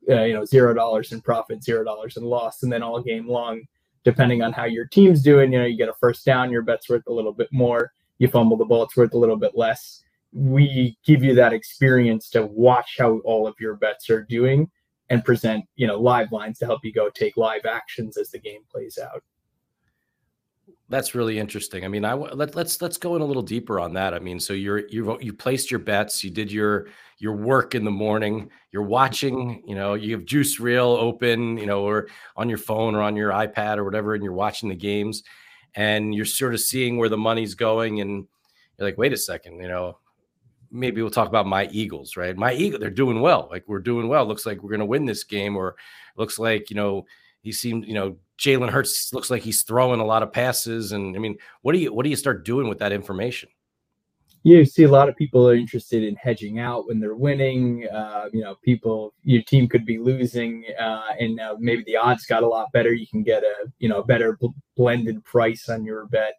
uh, 0.09 0.23
you 0.23 0.33
know, 0.33 0.45
zero 0.45 0.73
dollars 0.73 1.11
in 1.11 1.19
profit, 1.19 1.63
zero 1.63 1.83
dollars 1.83 2.15
in 2.15 2.23
loss, 2.23 2.63
and 2.63 2.71
then 2.71 2.83
all 2.83 3.01
game 3.01 3.27
long, 3.27 3.61
depending 4.05 4.41
on 4.41 4.53
how 4.53 4.65
your 4.65 4.85
team's 4.85 5.21
doing, 5.21 5.51
you 5.51 5.59
know, 5.59 5.65
you 5.65 5.75
get 5.75 5.89
a 5.89 5.93
first 5.99 6.23
down, 6.25 6.51
your 6.51 6.61
bet's 6.61 6.89
worth 6.89 7.07
a 7.07 7.11
little 7.11 7.33
bit 7.33 7.49
more 7.51 7.91
you 8.19 8.27
fumble 8.27 8.57
the 8.57 8.65
ball, 8.65 8.83
it's 8.83 8.97
worth 8.97 9.13
a 9.13 9.17
little 9.17 9.37
bit 9.37 9.53
less. 9.55 10.03
We 10.33 10.97
give 11.05 11.23
you 11.23 11.33
that 11.35 11.53
experience 11.53 12.29
to 12.31 12.45
watch 12.45 12.95
how 12.99 13.19
all 13.19 13.47
of 13.47 13.55
your 13.59 13.75
bets 13.75 14.09
are 14.09 14.23
doing 14.23 14.69
and 15.09 15.23
present, 15.23 15.65
you 15.75 15.87
know, 15.87 15.99
live 15.99 16.31
lines 16.31 16.59
to 16.59 16.65
help 16.65 16.81
you 16.83 16.91
go 16.91 17.09
take 17.09 17.37
live 17.37 17.65
actions 17.65 18.17
as 18.17 18.29
the 18.31 18.39
game 18.39 18.61
plays 18.69 18.97
out. 18.97 19.23
That's 20.89 21.13
really 21.15 21.37
interesting. 21.37 21.83
I 21.83 21.89
mean, 21.89 22.05
I 22.05 22.13
let, 22.13 22.55
let's 22.55 22.81
let's 22.81 22.97
go 22.97 23.15
in 23.15 23.21
a 23.21 23.25
little 23.25 23.41
deeper 23.41 23.77
on 23.79 23.93
that. 23.93 24.13
I 24.13 24.19
mean, 24.19 24.39
so 24.39 24.53
you're 24.53 24.87
you 24.87 25.17
you 25.19 25.33
placed 25.33 25.69
your 25.69 25.81
bets, 25.81 26.23
you 26.23 26.29
did 26.29 26.49
your 26.49 26.87
your 27.19 27.33
work 27.33 27.75
in 27.75 27.83
the 27.83 27.91
morning, 27.91 28.49
you're 28.71 28.83
watching, 28.83 29.63
you 29.65 29.75
know, 29.75 29.95
you 29.95 30.13
have 30.15 30.23
Juice 30.23 30.59
Reel 30.59 30.87
open, 30.87 31.57
you 31.57 31.65
know, 31.65 31.83
or 31.83 32.07
on 32.37 32.47
your 32.47 32.57
phone 32.57 32.95
or 32.95 33.01
on 33.01 33.17
your 33.17 33.31
iPad 33.31 33.77
or 33.77 33.83
whatever, 33.83 34.13
and 34.13 34.23
you're 34.23 34.33
watching 34.33 34.69
the 34.69 34.75
games 34.75 35.23
and 35.77 36.13
you're 36.13 36.25
sort 36.25 36.53
of 36.53 36.59
seeing 36.59 36.97
where 36.97 37.07
the 37.07 37.17
money's 37.17 37.55
going 37.55 38.01
and 38.01 38.27
you're 38.77 38.87
like 38.87 38.97
wait 38.97 39.13
a 39.13 39.17
second 39.17 39.61
you 39.61 39.67
know 39.69 39.97
maybe 40.69 41.01
we'll 41.01 41.09
talk 41.09 41.29
about 41.29 41.47
my 41.47 41.69
eagles 41.71 42.17
right? 42.17 42.35
My 42.35 42.51
eagle 42.53 42.79
they're 42.79 42.89
doing 42.89 43.21
well 43.21 43.47
like 43.49 43.63
we're 43.67 43.79
doing 43.79 44.09
well. 44.09 44.25
Looks 44.25 44.45
like 44.45 44.61
we're 44.61 44.71
going 44.71 44.81
to 44.81 44.85
win 44.85 45.05
this 45.05 45.23
game 45.23 45.55
or 45.55 45.77
looks 46.17 46.37
like 46.37 46.69
you 46.69 46.75
know 46.75 47.05
he 47.41 47.53
seemed 47.53 47.85
you 47.85 47.93
know 47.93 48.17
jalen 48.37 48.69
hurts 48.69 49.13
looks 49.13 49.31
like 49.31 49.41
he's 49.41 49.63
throwing 49.63 49.99
a 49.99 50.05
lot 50.05 50.21
of 50.21 50.31
passes 50.31 50.91
and 50.91 51.15
i 51.15 51.19
mean 51.19 51.37
what 51.61 51.71
do 51.71 51.79
you 51.79 51.93
what 51.93 52.03
do 52.03 52.09
you 52.09 52.15
start 52.15 52.45
doing 52.45 52.67
with 52.67 52.77
that 52.79 52.91
information 52.91 53.49
you 54.43 54.65
see 54.65 54.83
a 54.83 54.91
lot 54.91 55.09
of 55.09 55.15
people 55.15 55.47
are 55.47 55.55
interested 55.55 56.03
in 56.03 56.15
hedging 56.15 56.59
out 56.59 56.87
when 56.87 56.99
they're 56.99 57.15
winning. 57.15 57.87
Uh, 57.87 58.29
you 58.31 58.41
know, 58.41 58.55
people 58.63 59.13
your 59.23 59.41
team 59.41 59.67
could 59.67 59.85
be 59.85 59.97
losing, 59.97 60.65
uh, 60.79 61.13
and 61.19 61.39
uh, 61.39 61.55
maybe 61.59 61.83
the 61.83 61.97
odds 61.97 62.25
got 62.25 62.43
a 62.43 62.47
lot 62.47 62.71
better. 62.71 62.93
You 62.93 63.07
can 63.07 63.23
get 63.23 63.43
a 63.43 63.71
you 63.79 63.89
know 63.89 64.03
better 64.03 64.37
bl- 64.39 64.47
blended 64.75 65.23
price 65.23 65.69
on 65.69 65.83
your 65.83 66.05
bet. 66.07 66.35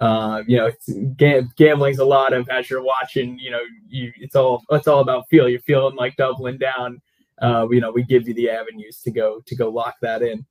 Uh, 0.00 0.42
you 0.46 0.56
know, 0.56 0.70
gam- 1.16 1.50
gambling's 1.56 1.98
a 1.98 2.04
lot 2.04 2.32
of 2.32 2.48
as 2.50 2.70
you're 2.70 2.82
watching. 2.82 3.38
You 3.38 3.50
know, 3.50 3.60
you, 3.88 4.12
it's 4.18 4.36
all 4.36 4.62
it's 4.70 4.88
all 4.88 5.00
about 5.00 5.28
feel. 5.28 5.48
You're 5.48 5.60
feeling 5.60 5.96
like 5.96 6.16
doubling 6.16 6.58
down. 6.58 7.00
Uh, 7.40 7.68
you 7.70 7.80
know, 7.80 7.90
we 7.90 8.02
give 8.02 8.28
you 8.28 8.34
the 8.34 8.50
avenues 8.50 9.00
to 9.02 9.10
go 9.10 9.40
to 9.46 9.56
go 9.56 9.70
lock 9.70 9.94
that 10.02 10.22
in. 10.22 10.44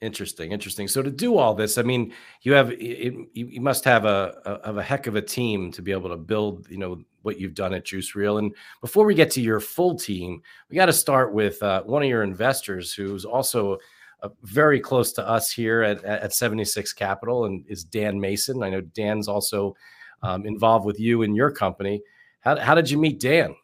Interesting, 0.00 0.52
interesting. 0.52 0.88
So 0.88 1.02
to 1.02 1.10
do 1.10 1.36
all 1.36 1.54
this, 1.54 1.76
I 1.76 1.82
mean, 1.82 2.14
you 2.40 2.54
have 2.54 2.70
it, 2.72 3.14
you 3.34 3.60
must 3.60 3.84
have 3.84 4.06
a, 4.06 4.40
a 4.46 4.50
of 4.68 4.78
a 4.78 4.82
heck 4.82 5.06
of 5.06 5.14
a 5.14 5.20
team 5.20 5.70
to 5.72 5.82
be 5.82 5.92
able 5.92 6.08
to 6.08 6.16
build, 6.16 6.66
you 6.70 6.78
know, 6.78 7.02
what 7.20 7.38
you've 7.38 7.54
done 7.54 7.74
at 7.74 7.84
Juice 7.84 8.14
Reel. 8.14 8.38
And 8.38 8.54
before 8.80 9.04
we 9.04 9.14
get 9.14 9.30
to 9.32 9.42
your 9.42 9.60
full 9.60 9.94
team, 9.94 10.42
we 10.70 10.76
got 10.76 10.86
to 10.86 10.92
start 10.94 11.34
with 11.34 11.62
uh, 11.62 11.82
one 11.82 12.02
of 12.02 12.08
your 12.08 12.22
investors, 12.22 12.94
who's 12.94 13.26
also 13.26 13.76
uh, 14.22 14.30
very 14.42 14.80
close 14.80 15.12
to 15.12 15.28
us 15.28 15.50
here 15.50 15.82
at, 15.82 16.02
at 16.02 16.32
76 16.32 16.94
Capital, 16.94 17.44
and 17.44 17.66
is 17.68 17.84
Dan 17.84 18.18
Mason. 18.18 18.62
I 18.62 18.70
know 18.70 18.80
Dan's 18.80 19.28
also 19.28 19.76
um, 20.22 20.46
involved 20.46 20.86
with 20.86 20.98
you 20.98 21.22
and 21.22 21.36
your 21.36 21.50
company. 21.50 22.00
How, 22.40 22.56
how 22.56 22.74
did 22.74 22.90
you 22.90 22.96
meet 22.96 23.20
Dan? 23.20 23.54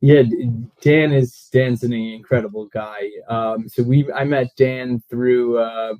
Yeah, 0.00 0.22
Dan 0.80 1.12
is 1.12 1.48
Dan's 1.52 1.82
an 1.82 1.92
incredible 1.92 2.66
guy. 2.66 3.10
Um, 3.28 3.68
so 3.68 3.82
we 3.82 4.10
I 4.12 4.24
met 4.24 4.48
Dan 4.56 5.02
through 5.10 5.58
uh, 5.58 5.94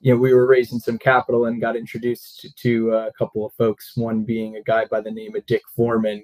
you 0.00 0.12
know 0.12 0.20
we 0.20 0.34
were 0.34 0.46
raising 0.46 0.78
some 0.78 0.98
capital 0.98 1.46
and 1.46 1.60
got 1.60 1.76
introduced 1.76 2.46
to 2.56 2.92
a 2.92 3.12
couple 3.18 3.46
of 3.46 3.52
folks. 3.54 3.96
One 3.96 4.24
being 4.24 4.56
a 4.56 4.62
guy 4.62 4.84
by 4.84 5.00
the 5.00 5.10
name 5.10 5.34
of 5.36 5.46
Dick 5.46 5.62
Foreman. 5.74 6.22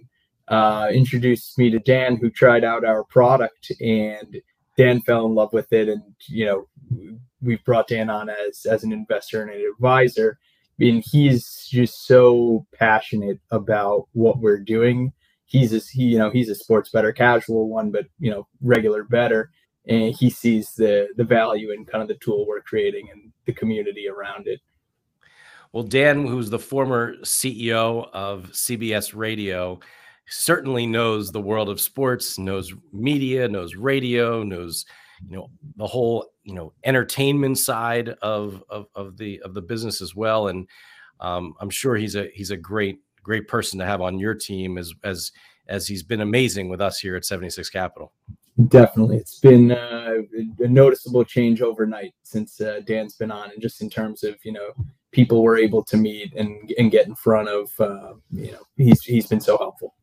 Uh, 0.49 0.88
introduced 0.92 1.59
me 1.59 1.71
to 1.71 1.78
Dan, 1.78 2.16
who 2.16 2.28
tried 2.28 2.64
out 2.64 2.85
our 2.85 3.04
product, 3.04 3.73
and 3.80 4.37
Dan 4.76 5.00
fell 5.00 5.25
in 5.25 5.35
love 5.35 5.54
with 5.54 5.73
it. 5.73 5.88
And 5.88 6.02
you 6.28 6.44
know 6.44 7.18
we 7.40 7.56
brought 7.64 7.88
Dan 7.88 8.11
on 8.11 8.28
as 8.28 8.66
as 8.66 8.85
an 8.85 8.92
investor 8.92 9.42
and 9.42 9.50
an 9.50 9.73
advisor, 9.73 10.38
and 10.78 11.02
he's 11.11 11.66
just 11.71 12.06
so 12.06 12.66
passionate 12.75 13.40
about 13.50 14.09
what 14.12 14.40
we're 14.40 14.59
doing 14.59 15.12
he's 15.47 15.73
a, 15.73 15.79
he, 15.93 16.05
you 16.05 16.19
know 16.19 16.31
he's 16.31 16.49
a 16.49 16.55
sports 16.55 16.91
better 16.91 17.13
casual 17.13 17.69
one 17.69 17.91
but 17.91 18.07
you 18.19 18.31
know 18.31 18.47
regular 18.63 19.05
better 19.05 19.51
and 19.87 20.15
he 20.15 20.31
sees 20.31 20.73
the 20.75 21.09
the 21.17 21.25
value 21.25 21.71
in 21.71 21.85
kind 21.85 22.03
of 22.03 22.09
the 22.09 22.15
tool 22.15 22.47
we're 22.47 22.61
creating 22.61 23.09
and 23.13 23.33
the 23.47 23.53
community 23.53 24.09
around 24.09 24.47
it 24.47 24.61
Well, 25.73 25.83
Dan, 25.83 26.27
who's 26.27 26.51
the 26.51 26.59
former 26.59 27.17
CEO 27.23 28.09
of 28.13 28.51
CBS 28.53 29.13
Radio, 29.13 29.81
certainly 30.27 30.87
knows 30.87 31.31
the 31.31 31.41
world 31.41 31.69
of 31.69 31.81
sports, 31.81 32.39
knows 32.39 32.73
media, 32.93 33.49
knows 33.49 33.75
radio, 33.75 34.45
knows 34.45 34.87
you 35.29 35.37
know 35.37 35.51
the 35.77 35.87
whole 35.87 36.27
you 36.45 36.55
know 36.55 36.73
entertainment 36.85 37.59
side 37.59 38.11
of 38.23 38.63
of, 38.69 38.87
of 38.95 39.17
the 39.17 39.41
of 39.43 39.55
the 39.55 39.63
business 39.63 40.01
as 40.01 40.15
well. 40.15 40.49
And 40.49 40.69
um, 41.21 41.55
I'm 41.61 41.71
sure 41.71 41.97
he's 41.97 42.15
a 42.15 42.29
he's 42.33 42.51
a 42.51 42.57
great 42.57 43.01
great 43.25 43.49
person 43.49 43.78
to 43.81 43.87
have 43.87 44.00
on 44.00 44.19
your 44.19 44.35
team 44.35 44.78
as 44.78 44.95
as 45.02 45.33
as 45.66 45.88
he's 45.88 46.02
been 46.02 46.21
amazing 46.21 46.69
with 46.69 46.81
us 46.81 46.99
here 46.99 47.16
at 47.16 47.25
76 47.25 47.71
Capital. 47.71 48.12
Definitely, 48.69 49.16
it's 49.16 49.40
been 49.40 49.73
uh, 49.73 50.19
a 50.61 50.69
noticeable 50.69 51.25
change 51.25 51.61
overnight 51.61 52.14
since 52.23 52.61
uh, 52.61 52.81
Dan's 52.87 53.16
been 53.16 53.33
on, 53.33 53.50
and 53.50 53.61
just 53.61 53.83
in 53.83 53.90
terms 53.90 54.23
of 54.23 54.37
you 54.45 54.52
know 54.52 54.71
people 55.11 55.43
we're 55.43 55.59
able 55.59 55.83
to 55.85 55.97
meet 55.97 56.33
and 56.35 56.73
and 56.78 56.93
get 56.93 57.09
in 57.09 57.16
front 57.16 57.49
of. 57.49 57.69
Uh, 57.81 58.12
you 58.31 58.52
know, 58.52 58.62
he's 58.76 59.02
he's 59.02 59.26
been 59.26 59.40
so 59.40 59.59
helpful. 59.59 59.95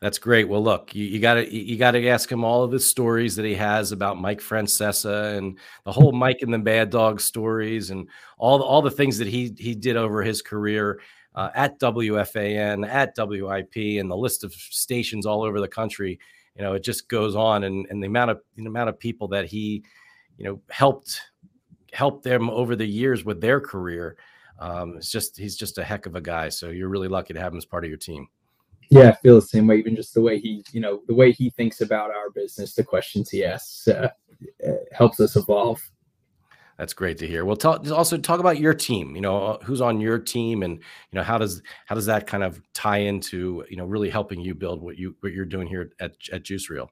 That's 0.00 0.18
great. 0.18 0.48
Well, 0.48 0.62
look, 0.62 0.94
you, 0.94 1.18
got 1.18 1.34
to 1.34 1.52
you 1.52 1.76
got 1.76 1.92
to 1.92 2.08
ask 2.08 2.30
him 2.30 2.44
all 2.44 2.62
of 2.62 2.70
the 2.70 2.78
stories 2.78 3.34
that 3.34 3.44
he 3.44 3.56
has 3.56 3.90
about 3.90 4.20
Mike 4.20 4.40
Francesa 4.40 5.36
and 5.36 5.58
the 5.84 5.90
whole 5.90 6.12
Mike 6.12 6.42
and 6.42 6.54
the 6.54 6.58
Mad 6.58 6.90
Dog 6.90 7.20
stories 7.20 7.90
and 7.90 8.08
all 8.38 8.58
the, 8.58 8.64
all 8.64 8.80
the 8.80 8.92
things 8.92 9.18
that 9.18 9.26
he 9.26 9.52
he 9.58 9.74
did 9.74 9.96
over 9.96 10.22
his 10.22 10.40
career 10.40 11.00
uh, 11.38 11.50
at 11.54 11.78
WFAN, 11.78 12.84
at 12.88 13.14
WIP, 13.16 14.00
and 14.00 14.10
the 14.10 14.16
list 14.16 14.42
of 14.42 14.52
stations 14.52 15.24
all 15.24 15.44
over 15.44 15.60
the 15.60 15.68
country. 15.68 16.18
You 16.56 16.62
know, 16.62 16.72
it 16.72 16.82
just 16.82 17.08
goes 17.08 17.36
on, 17.36 17.62
and 17.62 17.86
and 17.90 18.02
the 18.02 18.08
amount 18.08 18.32
of 18.32 18.40
the 18.56 18.66
amount 18.66 18.88
of 18.88 18.98
people 18.98 19.28
that 19.28 19.44
he, 19.44 19.84
you 20.36 20.44
know, 20.44 20.60
helped 20.68 21.20
helped 21.92 22.24
them 22.24 22.50
over 22.50 22.74
the 22.74 22.84
years 22.84 23.24
with 23.24 23.40
their 23.40 23.60
career. 23.60 24.16
Um, 24.58 24.96
it's 24.96 25.12
just 25.12 25.38
he's 25.38 25.56
just 25.56 25.78
a 25.78 25.84
heck 25.84 26.06
of 26.06 26.16
a 26.16 26.20
guy. 26.20 26.48
So 26.48 26.70
you're 26.70 26.88
really 26.88 27.06
lucky 27.06 27.34
to 27.34 27.40
have 27.40 27.52
him 27.52 27.58
as 27.58 27.64
part 27.64 27.84
of 27.84 27.88
your 27.88 27.98
team. 27.98 28.26
Yeah, 28.90 29.10
I 29.10 29.12
feel 29.22 29.36
the 29.36 29.42
same 29.42 29.68
way. 29.68 29.76
Even 29.76 29.94
just 29.94 30.14
the 30.14 30.20
way 30.20 30.40
he, 30.40 30.64
you 30.72 30.80
know, 30.80 31.02
the 31.06 31.14
way 31.14 31.30
he 31.30 31.50
thinks 31.50 31.82
about 31.82 32.10
our 32.10 32.30
business, 32.30 32.74
the 32.74 32.82
questions 32.82 33.30
he 33.30 33.44
asks, 33.44 33.86
uh, 33.86 34.08
uh, 34.66 34.72
helps 34.90 35.20
us 35.20 35.36
evolve. 35.36 35.80
That's 36.78 36.92
great 36.92 37.18
to 37.18 37.26
hear. 37.26 37.44
Well, 37.44 37.56
talk, 37.56 37.90
also 37.90 38.16
talk 38.16 38.38
about 38.38 38.60
your 38.60 38.72
team. 38.72 39.16
You 39.16 39.20
know, 39.20 39.36
uh, 39.36 39.64
who's 39.64 39.80
on 39.80 40.00
your 40.00 40.18
team, 40.18 40.62
and 40.62 40.74
you 40.74 41.16
know 41.16 41.24
how 41.24 41.36
does 41.36 41.60
how 41.86 41.96
does 41.96 42.06
that 42.06 42.28
kind 42.28 42.44
of 42.44 42.62
tie 42.72 42.98
into 42.98 43.64
you 43.68 43.76
know 43.76 43.84
really 43.84 44.08
helping 44.08 44.40
you 44.40 44.54
build 44.54 44.80
what 44.80 44.96
you 44.96 45.16
what 45.20 45.32
you're 45.32 45.44
doing 45.44 45.66
here 45.66 45.90
at 45.98 46.12
at 46.32 46.44
Juice 46.44 46.70
Reel? 46.70 46.88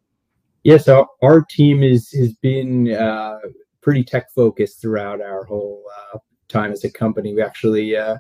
Yeah, 0.65 0.79
so 0.79 1.07
our 1.23 1.45
team 1.49 1.85
is 1.85 2.11
has 2.11 2.33
been 2.35 2.93
uh, 2.93 3.39
pretty 3.81 4.03
tech 4.03 4.33
focused 4.35 4.83
throughout 4.83 5.21
our 5.21 5.45
whole 5.45 5.85
uh, 6.13 6.19
time 6.49 6.73
as 6.73 6.83
a 6.83 6.91
company. 6.91 7.33
We 7.33 7.43
actually 7.43 7.97
uh, 7.97 8.17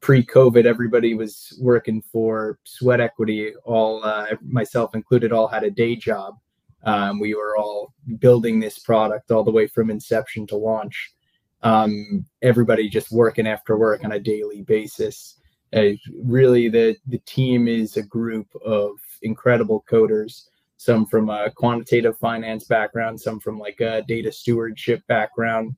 pre-COVID, 0.00 0.66
everybody 0.66 1.14
was 1.14 1.58
working 1.60 2.02
for 2.12 2.58
sweat 2.64 3.00
equity. 3.00 3.54
All 3.64 4.04
uh, 4.04 4.26
myself 4.42 4.94
included, 4.94 5.32
all 5.32 5.48
had 5.48 5.64
a 5.64 5.70
day 5.70 5.96
job. 5.96 6.34
Um, 6.88 7.20
we 7.20 7.34
were 7.34 7.56
all 7.56 7.92
building 8.18 8.60
this 8.60 8.78
product 8.78 9.30
all 9.30 9.44
the 9.44 9.50
way 9.50 9.66
from 9.66 9.90
inception 9.90 10.46
to 10.48 10.56
launch. 10.56 11.12
Um, 11.62 12.24
everybody 12.42 12.88
just 12.88 13.10
working 13.10 13.46
after 13.46 13.76
work 13.76 14.04
on 14.04 14.12
a 14.12 14.20
daily 14.20 14.62
basis. 14.62 15.36
Uh, 15.74 15.90
really, 16.22 16.68
the 16.68 16.96
the 17.08 17.18
team 17.18 17.68
is 17.68 17.96
a 17.96 18.02
group 18.02 18.46
of 18.64 18.92
incredible 19.22 19.84
coders. 19.90 20.48
Some 20.76 21.06
from 21.06 21.28
a 21.28 21.50
quantitative 21.50 22.16
finance 22.18 22.64
background, 22.64 23.20
some 23.20 23.40
from 23.40 23.58
like 23.58 23.80
a 23.80 24.02
data 24.06 24.30
stewardship 24.30 25.04
background 25.08 25.74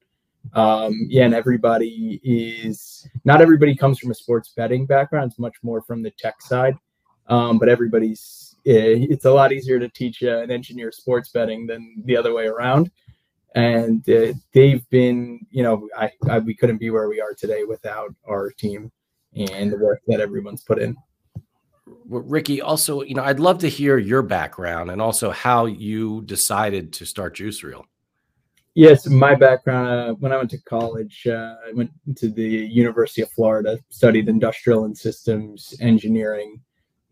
um, 0.55 1.07
yeah, 1.09 1.25
and 1.26 1.35
everybody 1.35 2.21
is 2.25 3.09
not 3.25 3.40
everybody 3.40 3.76
comes 3.76 3.99
from 3.99 4.11
a 4.11 4.14
sports 4.14 4.52
betting 4.57 4.87
background. 4.87 5.31
It's 5.31 5.38
much 5.38 5.57
more 5.62 5.83
from 5.83 6.02
the 6.02 6.11
tech 6.11 6.40
side. 6.43 6.76
Um, 7.29 7.59
but 7.59 7.69
everybody's 7.69 8.50
it's 8.64 9.25
a 9.25 9.31
lot 9.31 9.52
easier 9.52 9.79
to 9.79 9.88
teach 9.88 10.23
uh, 10.23 10.40
an 10.40 10.50
engineer 10.50 10.93
sports 10.93 11.31
betting 11.31 11.67
than 11.67 12.02
the 12.05 12.17
other 12.17 12.35
way 12.35 12.47
around. 12.47 12.90
And 13.55 14.09
uh, 14.09 14.33
they've 14.52 14.88
been, 14.90 15.45
you 15.50 15.62
know, 15.62 15.88
I, 15.97 16.11
I 16.29 16.38
we 16.38 16.55
couldn't 16.55 16.79
be 16.79 16.90
where 16.90 17.09
we 17.09 17.21
are 17.21 17.35
today 17.35 17.64
without 17.64 18.14
our 18.29 18.50
team 18.50 18.93
and 19.35 19.73
the 19.73 19.79
work 19.79 20.02
that 20.07 20.21
everyone's 20.21 20.62
put 20.62 20.79
in. 20.79 20.97
Ricky, 22.07 22.61
also, 22.61 23.02
you 23.02 23.14
know, 23.14 23.23
I'd 23.23 23.40
love 23.40 23.59
to 23.59 23.69
hear 23.69 23.99
your 23.99 24.23
background 24.23 24.90
and 24.90 25.00
also 25.00 25.31
how 25.31 25.67
you 25.67 26.23
decided 26.23 26.93
to 26.95 27.07
start 27.07 27.37
Juice 27.37 27.62
Reel. 27.62 27.87
Yes, 28.75 29.07
my 29.09 29.35
background 29.35 29.88
uh, 29.88 30.14
when 30.14 30.33
I 30.33 30.37
went 30.37 30.50
to 30.50 30.59
college, 30.59 31.26
uh, 31.26 31.57
I 31.67 31.73
went 31.73 31.90
to 32.17 32.29
the 32.29 32.43
University 32.43 33.23
of 33.23 33.31
Florida, 33.33 33.79
studied 33.88 34.29
industrial 34.29 34.85
and 34.85 34.97
systems 34.97 35.75
engineering. 35.81 36.61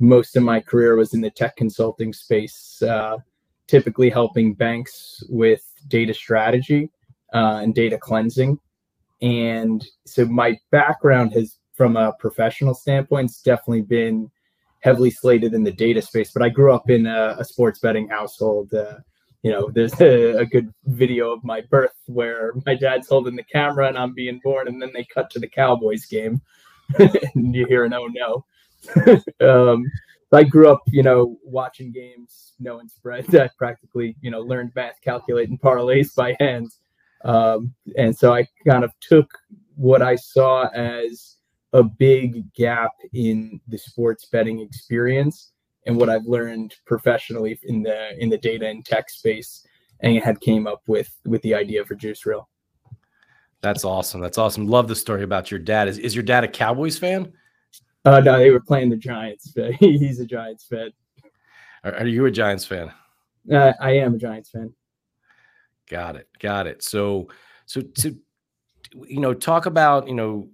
Most 0.01 0.37
of 0.37 0.43
my 0.43 0.61
career 0.61 0.97
was 0.97 1.15
in 1.15 1.21
the 1.21 1.31
tech 1.31 1.57
consulting 1.57 2.13
space, 2.13 2.81
uh, 2.83 3.19
typically 3.67 4.11
helping 4.11 4.55
banks 4.55 5.23
with 5.29 5.63
data 5.89 6.15
strategy 6.15 6.91
uh, 7.35 7.61
and 7.63 7.75
data 7.75 7.99
cleansing. 7.99 8.59
And 9.21 9.85
so 10.07 10.25
my 10.27 10.59
background 10.71 11.33
has, 11.33 11.59
from 11.75 11.97
a 11.97 12.13
professional 12.21 12.75
standpoint, 12.75 13.31
it's 13.31 13.43
definitely 13.43 13.83
been 13.83 14.31
heavily 14.81 15.11
slated 15.11 15.55
in 15.55 15.65
the 15.65 15.73
data 15.73 16.01
space. 16.01 16.31
But 16.33 16.43
I 16.43 16.49
grew 16.49 16.73
up 16.73 16.89
in 16.89 17.07
a, 17.07 17.37
a 17.39 17.45
sports 17.45 17.81
betting 17.81 18.09
household 18.09 18.73
uh, 18.73 18.99
you 19.43 19.53
know, 19.53 19.71
there's 19.71 19.99
a, 20.01 20.39
a, 20.41 20.47
good 20.47 20.73
video 20.87 21.33
of 21.33 21.45
my 21.45 21.61
birth 21.63 21.95
where 22.07 22.53
my 22.67 22.75
dad's 22.75 23.09
holding 23.09 23.37
the 23.37 23.45
camera 23.45 23.89
and 23.89 23.99
I'm 23.99 24.15
being 24.15 24.41
born, 24.43 24.69
and 24.69 24.81
then 24.81 24.91
they 24.93 25.05
cut 25.05 25.31
to 25.31 25.39
the 25.39 25.49
Cowboys 25.49 26.07
game, 26.07 26.41
and 26.99 27.55
you 27.55 27.67
hear 27.67 27.85
an 27.85 27.95
oh 27.95 28.07
no. 28.07 28.45
um, 29.41 29.85
I 30.33 30.45
grew 30.45 30.71
up, 30.71 30.83
you 30.87 31.03
know, 31.03 31.39
watching 31.43 31.91
games, 31.93 32.53
knowing 32.59 32.89
spreads. 32.89 33.35
I 33.35 33.49
practically, 33.59 34.17
you 34.21 34.31
know, 34.31 34.41
learned 34.41 34.73
math, 34.75 35.01
calculating 35.03 35.59
parlays 35.59 36.15
by 36.15 36.37
hand, 36.39 36.71
um, 37.25 37.75
and 37.97 38.17
so 38.17 38.33
I 38.35 38.47
kind 38.67 38.85
of 38.85 38.93
took 39.01 39.31
what 39.75 40.03
I 40.03 40.17
saw 40.17 40.69
as 40.69 41.37
a 41.73 41.83
big 41.83 42.53
gap 42.55 42.93
in 43.13 43.61
the 43.69 43.79
sports 43.79 44.25
betting 44.27 44.61
experience 44.61 45.53
and 45.87 45.97
what 45.97 46.09
I've 46.09 46.25
learned 46.25 46.75
professionally 46.87 47.59
in 47.65 47.83
the 47.83 48.11
in 48.23 48.29
the 48.29 48.39
data 48.39 48.67
and 48.67 48.85
tech 48.85 49.11
space, 49.11 49.67
and 50.01 50.17
had 50.19 50.41
came 50.41 50.67
up 50.67 50.83
with 50.87 51.11
with 51.25 51.43
the 51.43 51.55
idea 51.55 51.85
for 51.85 51.95
Juice 51.95 52.25
Reel. 52.27 52.49
That's 53.61 53.85
awesome. 53.85 54.21
That's 54.21 54.39
awesome. 54.39 54.69
Love 54.69 54.87
the 54.87 54.95
story 54.95 55.25
about 55.25 55.51
your 55.51 55.61
dad. 55.61 55.89
Is 55.89 55.99
is 55.99 56.15
your 56.15 56.23
dad 56.23 56.45
a 56.45 56.49
Cowboys 56.49 56.99
fan? 56.99 57.33
Uh, 58.09 58.21
no, 58.21 58.39
they 58.39 58.51
were 58.51 58.61
playing 58.61 58.91
the 58.91 58.97
Giants. 58.97 59.55
He's 59.79 60.21
a 60.21 60.27
Giants 60.27 60.65
fan. 60.65 60.91
Are, 61.85 62.07
you 62.07 62.27
a 62.27 62.31
Giants 62.31 62.65
fan? 62.65 62.93
Uh, 63.51 63.73
I 63.81 63.93
am 63.93 64.15
a 64.15 64.19
Giants 64.19 64.51
fan. 64.51 64.73
Got 65.89 66.17
it. 66.17 66.29
Got 66.39 66.67
it. 66.67 66.83
So, 66.83 67.29
so 67.67 67.81
to 67.81 68.17
you 69.07 69.21
know, 69.21 69.33
talk 69.35 69.67
about 69.67 70.09
you 70.09 70.15
know, 70.15 70.49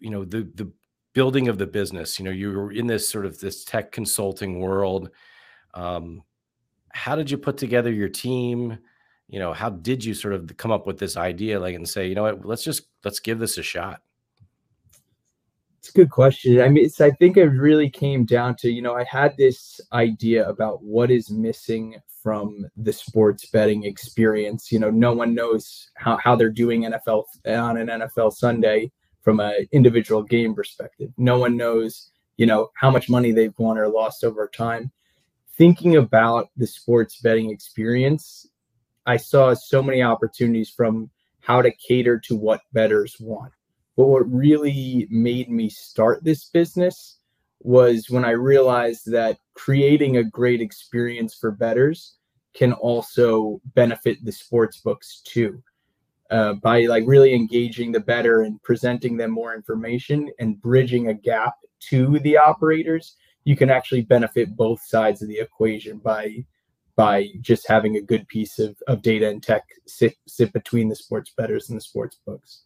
you 0.00 0.10
know 0.10 0.24
the 0.24 0.48
the 0.54 0.70
building 1.16 1.48
of 1.48 1.56
the 1.56 1.66
business 1.66 2.18
you 2.18 2.26
know 2.26 2.30
you 2.30 2.52
were 2.52 2.70
in 2.70 2.86
this 2.86 3.08
sort 3.08 3.24
of 3.24 3.38
this 3.40 3.64
tech 3.64 3.90
consulting 3.90 4.60
world 4.60 5.08
um, 5.72 6.22
how 6.92 7.16
did 7.16 7.30
you 7.30 7.38
put 7.38 7.56
together 7.56 7.90
your 7.90 8.08
team 8.10 8.78
you 9.26 9.38
know 9.38 9.54
how 9.54 9.70
did 9.70 10.04
you 10.04 10.12
sort 10.12 10.34
of 10.34 10.54
come 10.58 10.70
up 10.70 10.86
with 10.86 10.98
this 10.98 11.16
idea 11.16 11.58
like 11.58 11.74
and 11.74 11.88
say 11.88 12.06
you 12.06 12.14
know 12.14 12.24
what 12.24 12.44
let's 12.44 12.62
just 12.62 12.88
let's 13.02 13.18
give 13.18 13.38
this 13.38 13.56
a 13.56 13.62
shot 13.62 14.02
it's 15.86 15.94
a 15.94 15.98
good 15.98 16.10
question 16.10 16.60
i 16.60 16.68
mean 16.68 16.90
i 17.00 17.10
think 17.10 17.36
it 17.36 17.46
really 17.46 17.88
came 17.88 18.24
down 18.24 18.56
to 18.56 18.70
you 18.70 18.82
know 18.82 18.94
i 18.94 19.04
had 19.04 19.36
this 19.36 19.80
idea 19.92 20.48
about 20.48 20.82
what 20.82 21.10
is 21.10 21.30
missing 21.30 21.94
from 22.22 22.66
the 22.76 22.92
sports 22.92 23.46
betting 23.46 23.84
experience 23.84 24.72
you 24.72 24.80
know 24.80 24.90
no 24.90 25.12
one 25.12 25.34
knows 25.34 25.90
how, 25.94 26.16
how 26.16 26.34
they're 26.34 26.50
doing 26.50 26.82
nfl 26.82 27.24
on 27.46 27.76
an 27.76 27.86
nfl 27.86 28.32
sunday 28.32 28.90
from 29.26 29.40
an 29.40 29.66
individual 29.72 30.22
game 30.22 30.54
perspective. 30.54 31.10
No 31.16 31.36
one 31.36 31.56
knows, 31.56 32.12
you 32.36 32.46
know, 32.46 32.70
how 32.76 32.92
much 32.92 33.10
money 33.10 33.32
they've 33.32 33.58
won 33.58 33.76
or 33.76 33.88
lost 33.88 34.22
over 34.22 34.46
time. 34.46 34.92
Thinking 35.58 35.96
about 35.96 36.50
the 36.56 36.66
sports 36.68 37.20
betting 37.20 37.50
experience, 37.50 38.46
I 39.04 39.16
saw 39.16 39.52
so 39.52 39.82
many 39.82 40.00
opportunities 40.00 40.70
from 40.70 41.10
how 41.40 41.60
to 41.60 41.72
cater 41.72 42.20
to 42.20 42.36
what 42.36 42.60
bettors 42.72 43.16
want. 43.18 43.52
But 43.96 44.06
what 44.06 44.30
really 44.30 45.06
made 45.10 45.50
me 45.50 45.70
start 45.70 46.22
this 46.22 46.44
business 46.46 47.18
was 47.60 48.10
when 48.10 48.24
I 48.24 48.30
realized 48.30 49.10
that 49.10 49.38
creating 49.54 50.18
a 50.18 50.24
great 50.24 50.60
experience 50.60 51.34
for 51.34 51.50
bettors 51.50 52.16
can 52.54 52.72
also 52.74 53.60
benefit 53.74 54.24
the 54.24 54.32
sports 54.32 54.78
books 54.78 55.22
too 55.24 55.62
uh, 56.30 56.54
by 56.54 56.82
like 56.86 57.04
really 57.06 57.34
engaging 57.34 57.92
the 57.92 58.00
bettor 58.00 58.42
and 58.42 58.62
presenting 58.62 59.16
them 59.16 59.30
more 59.30 59.54
information 59.54 60.30
and 60.38 60.60
bridging 60.60 61.08
a 61.08 61.14
gap 61.14 61.54
to 61.80 62.18
the 62.20 62.36
operators 62.36 63.16
you 63.44 63.56
can 63.56 63.70
actually 63.70 64.02
benefit 64.02 64.56
both 64.56 64.82
sides 64.82 65.22
of 65.22 65.28
the 65.28 65.38
equation 65.38 65.98
by 65.98 66.44
by 66.96 67.28
just 67.42 67.68
having 67.68 67.96
a 67.96 68.00
good 68.00 68.26
piece 68.26 68.58
of, 68.58 68.76
of 68.88 69.02
data 69.02 69.28
and 69.28 69.42
tech 69.42 69.64
sit, 69.86 70.16
sit 70.26 70.52
between 70.52 70.88
the 70.88 70.96
sports 70.96 71.32
bettors 71.36 71.68
and 71.68 71.76
the 71.76 71.82
sports 71.82 72.18
books 72.26 72.62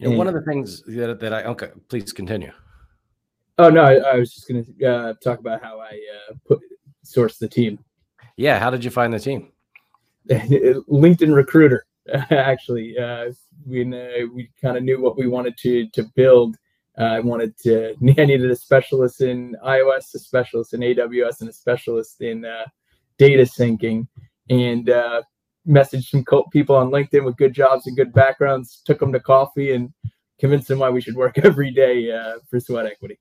You 0.00 0.06
know, 0.06 0.10
and, 0.12 0.18
one 0.18 0.28
of 0.28 0.34
the 0.34 0.40
things 0.40 0.82
that, 0.84 1.20
that 1.20 1.34
I 1.34 1.44
okay, 1.44 1.68
please 1.90 2.10
continue. 2.10 2.52
Oh 3.58 3.68
no, 3.68 3.82
I, 3.82 3.96
I 3.96 4.16
was 4.16 4.32
just 4.32 4.48
going 4.48 4.64
to 4.64 4.86
uh, 4.86 5.14
talk 5.22 5.40
about 5.40 5.62
how 5.62 5.78
I 5.78 5.90
uh, 6.30 6.34
put 6.48 6.60
source 7.02 7.36
the 7.36 7.48
team. 7.48 7.78
Yeah, 8.38 8.58
how 8.58 8.70
did 8.70 8.82
you 8.82 8.90
find 8.90 9.12
the 9.12 9.18
team? 9.18 9.52
LinkedIn 10.30 11.34
Recruiter. 11.34 11.84
Actually, 12.30 12.96
uh, 12.98 13.30
we 13.66 13.82
uh, 13.82 14.26
we 14.34 14.50
kind 14.62 14.78
of 14.78 14.84
knew 14.84 15.02
what 15.02 15.18
we 15.18 15.26
wanted 15.26 15.58
to 15.58 15.86
to 15.90 16.04
build. 16.14 16.56
Uh, 16.98 17.04
I 17.04 17.20
wanted 17.20 17.54
to. 17.58 17.90
I 18.18 18.24
needed 18.24 18.50
a 18.50 18.56
specialist 18.56 19.20
in 19.20 19.54
iOS, 19.62 20.14
a 20.14 20.18
specialist 20.18 20.72
in 20.72 20.80
AWS, 20.80 21.40
and 21.40 21.50
a 21.50 21.52
specialist 21.52 22.22
in 22.22 22.46
uh, 22.46 22.64
data 23.18 23.42
syncing. 23.42 24.08
And 24.48 24.88
uh, 24.88 25.20
messaged 25.70 26.08
some 26.08 26.24
people 26.52 26.76
on 26.76 26.90
LinkedIn 26.90 27.24
with 27.24 27.36
good 27.36 27.54
jobs 27.54 27.86
and 27.86 27.96
good 27.96 28.12
backgrounds. 28.12 28.82
Took 28.84 28.98
them 28.98 29.12
to 29.12 29.20
coffee 29.20 29.72
and 29.72 29.92
convinced 30.38 30.68
them 30.68 30.80
why 30.80 30.90
we 30.90 31.00
should 31.00 31.16
work 31.16 31.38
every 31.44 31.70
day 31.70 32.10
uh, 32.10 32.38
for 32.48 32.60
Sweat 32.60 32.86
Equity. 32.86 33.18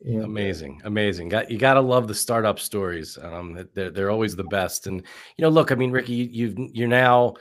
Yeah. 0.00 0.20
Amazing, 0.20 0.82
amazing. 0.84 1.30
Got 1.30 1.50
you 1.50 1.58
got 1.58 1.74
to 1.74 1.80
love 1.80 2.06
the 2.06 2.14
startup 2.14 2.60
stories. 2.60 3.18
Um, 3.20 3.66
they're 3.74 3.90
they're 3.90 4.10
always 4.10 4.36
the 4.36 4.44
best. 4.44 4.86
And 4.86 5.00
you 5.36 5.42
know, 5.42 5.48
look, 5.48 5.72
I 5.72 5.74
mean, 5.74 5.90
Ricky, 5.90 6.12
you've 6.12 6.54
you're 6.56 6.86
now, 6.86 7.34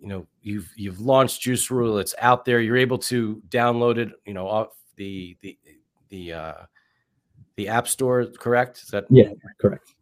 you 0.00 0.08
know, 0.08 0.26
you've 0.42 0.68
you've 0.76 1.00
launched 1.00 1.40
Juice 1.40 1.70
Reel. 1.70 1.98
It's 1.98 2.14
out 2.18 2.44
there. 2.44 2.60
You're 2.60 2.76
able 2.76 2.98
to 2.98 3.40
download 3.48 3.98
it. 3.98 4.10
You 4.26 4.34
know, 4.34 4.48
off 4.48 4.68
the 4.96 5.36
the 5.40 5.56
the 6.08 6.32
uh, 6.32 6.54
the 7.56 7.68
App 7.68 7.86
Store. 7.86 8.26
Correct? 8.26 8.82
Is 8.82 8.88
that 8.88 9.04
yeah, 9.08 9.30
correct. 9.60 9.93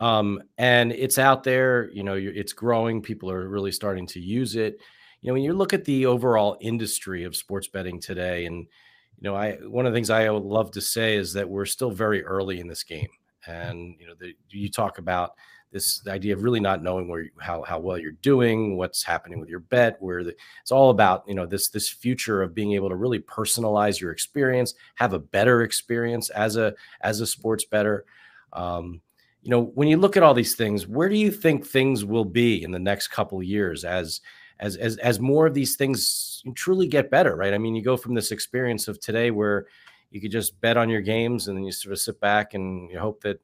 Um, 0.00 0.42
and 0.58 0.92
it's 0.92 1.18
out 1.18 1.42
there. 1.42 1.90
You 1.90 2.02
know, 2.04 2.14
it's 2.14 2.52
growing. 2.52 3.02
People 3.02 3.30
are 3.30 3.48
really 3.48 3.72
starting 3.72 4.06
to 4.08 4.20
use 4.20 4.56
it. 4.56 4.78
You 5.20 5.28
know, 5.28 5.34
when 5.34 5.42
you 5.42 5.52
look 5.52 5.72
at 5.72 5.84
the 5.84 6.06
overall 6.06 6.56
industry 6.60 7.24
of 7.24 7.34
sports 7.34 7.66
betting 7.66 8.00
today, 8.00 8.46
and 8.46 8.58
you 8.58 9.22
know, 9.22 9.34
I 9.34 9.54
one 9.54 9.86
of 9.86 9.92
the 9.92 9.96
things 9.96 10.10
I 10.10 10.28
love 10.28 10.70
to 10.72 10.80
say 10.80 11.16
is 11.16 11.32
that 11.32 11.48
we're 11.48 11.64
still 11.64 11.90
very 11.90 12.24
early 12.24 12.60
in 12.60 12.68
this 12.68 12.84
game, 12.84 13.08
and 13.46 13.96
you 13.98 14.06
know, 14.06 14.14
the, 14.18 14.34
you 14.48 14.70
talk 14.70 14.98
about 14.98 15.32
this 15.72 16.00
the 16.00 16.12
idea 16.12 16.34
of 16.34 16.42
really 16.42 16.60
not 16.60 16.82
knowing 16.82 17.08
where 17.08 17.22
you, 17.22 17.30
how 17.40 17.62
how 17.62 17.78
well 17.78 17.98
you're 17.98 18.12
doing, 18.12 18.76
what's 18.76 19.02
happening 19.02 19.40
with 19.40 19.48
your 19.48 19.60
bet, 19.60 19.96
where 20.00 20.22
the, 20.22 20.34
it's 20.62 20.70
all 20.70 20.90
about 20.90 21.24
you 21.26 21.34
know 21.34 21.46
this 21.46 21.68
this 21.68 21.88
future 21.88 22.42
of 22.42 22.54
being 22.54 22.72
able 22.72 22.88
to 22.88 22.96
really 22.96 23.18
personalize 23.18 24.00
your 24.00 24.12
experience, 24.12 24.74
have 24.94 25.12
a 25.12 25.18
better 25.18 25.62
experience 25.62 26.30
as 26.30 26.56
a 26.56 26.74
as 27.00 27.20
a 27.20 27.26
sports 27.26 27.64
better. 27.64 28.04
Um, 28.52 29.00
you 29.42 29.50
know, 29.50 29.64
when 29.74 29.88
you 29.88 29.96
look 29.96 30.16
at 30.16 30.22
all 30.22 30.34
these 30.34 30.54
things, 30.54 30.86
where 30.86 31.08
do 31.08 31.16
you 31.16 31.30
think 31.30 31.66
things 31.66 32.04
will 32.04 32.24
be 32.24 32.62
in 32.62 32.70
the 32.70 32.78
next 32.78 33.08
couple 33.08 33.42
years 33.42 33.84
as 33.84 34.20
as 34.60 34.76
as 34.76 34.96
as 34.98 35.20
more 35.20 35.46
of 35.46 35.54
these 35.54 35.76
things 35.76 36.42
truly 36.54 36.86
get 36.86 37.10
better, 37.10 37.36
right? 37.36 37.54
I 37.54 37.58
mean, 37.58 37.74
you 37.74 37.82
go 37.82 37.96
from 37.96 38.14
this 38.14 38.32
experience 38.32 38.88
of 38.88 39.00
today 39.00 39.30
where 39.30 39.66
you 40.10 40.20
could 40.20 40.32
just 40.32 40.60
bet 40.60 40.76
on 40.76 40.88
your 40.88 41.00
games 41.00 41.48
and 41.48 41.56
then 41.56 41.64
you 41.64 41.72
sort 41.72 41.92
of 41.92 42.00
sit 42.00 42.20
back 42.20 42.54
and 42.54 42.90
you 42.90 42.98
hope 42.98 43.20
that 43.22 43.40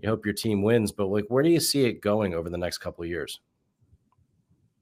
you 0.00 0.08
hope 0.08 0.24
your 0.24 0.34
team 0.34 0.62
wins, 0.62 0.92
but 0.92 1.06
like 1.06 1.26
where 1.28 1.42
do 1.42 1.50
you 1.50 1.60
see 1.60 1.84
it 1.84 2.00
going 2.00 2.34
over 2.34 2.50
the 2.50 2.58
next 2.58 2.78
couple 2.78 3.04
of 3.04 3.10
years? 3.10 3.40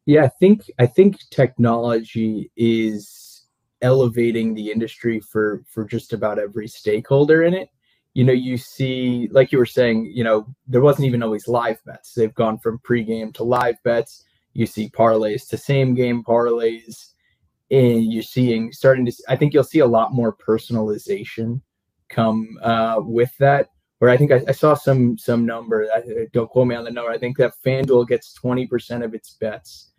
Yeah, 0.07 0.25
I 0.25 0.29
think 0.29 0.71
I 0.79 0.87
think 0.87 1.19
technology 1.31 2.51
is 2.57 3.45
elevating 3.83 4.55
the 4.55 4.71
industry 4.71 5.21
for 5.21 5.63
for 5.69 5.85
just 5.85 6.13
about 6.13 6.39
every 6.39 6.69
stakeholder 6.69 7.43
in 7.43 7.55
it. 7.55 7.69
You 8.17 8.25
know, 8.25 8.33
you 8.33 8.57
see, 8.57 9.29
like 9.31 9.53
you 9.53 9.59
were 9.59 9.67
saying, 9.67 10.11
you 10.15 10.25
know, 10.25 10.47
there 10.67 10.81
wasn't 10.81 11.07
even 11.07 11.23
always 11.23 11.49
live 11.49 11.79
bets. 11.85 12.15
They've 12.15 12.35
gone 12.35 12.59
from 12.59 12.79
pregame 12.79 13.35
to 13.35 13.45
live 13.45 13.77
bets. 13.85 14.25
You 14.55 14.65
see 14.65 14.89
parlays 14.89 15.47
to 15.49 15.59
same 15.59 15.95
game 15.95 16.25
parlays 16.25 17.13
and 17.71 18.13
you're 18.13 18.23
seeing 18.23 18.73
starting 18.73 19.05
to 19.05 19.13
i 19.29 19.35
think 19.37 19.53
you'll 19.53 19.65
see 19.65 19.81
a 19.81 19.87
lot 19.87 20.15
more 20.15 20.35
personalization 20.35 21.61
come 22.09 22.57
uh, 22.63 23.01
with 23.01 23.37
that. 23.39 23.71
Where 23.99 24.11
i 24.11 24.17
think 24.17 24.31
I, 24.31 24.43
I, 24.49 24.53
saw 24.53 24.75
some 24.75 25.19
some 25.19 25.45
number 25.45 25.89
I, 25.95 26.27
don't 26.33 26.49
quote 26.49 26.69
me 26.69 26.75
on 26.75 26.85
the 26.85 26.91
number 26.91 27.11
i 27.11 27.19
think 27.19 27.37
that 27.39 27.55
fanduel 27.65 28.07
gets 28.07 28.39
20% 28.39 29.05
of 29.05 29.15
its 29.15 29.33
bets 29.33 29.91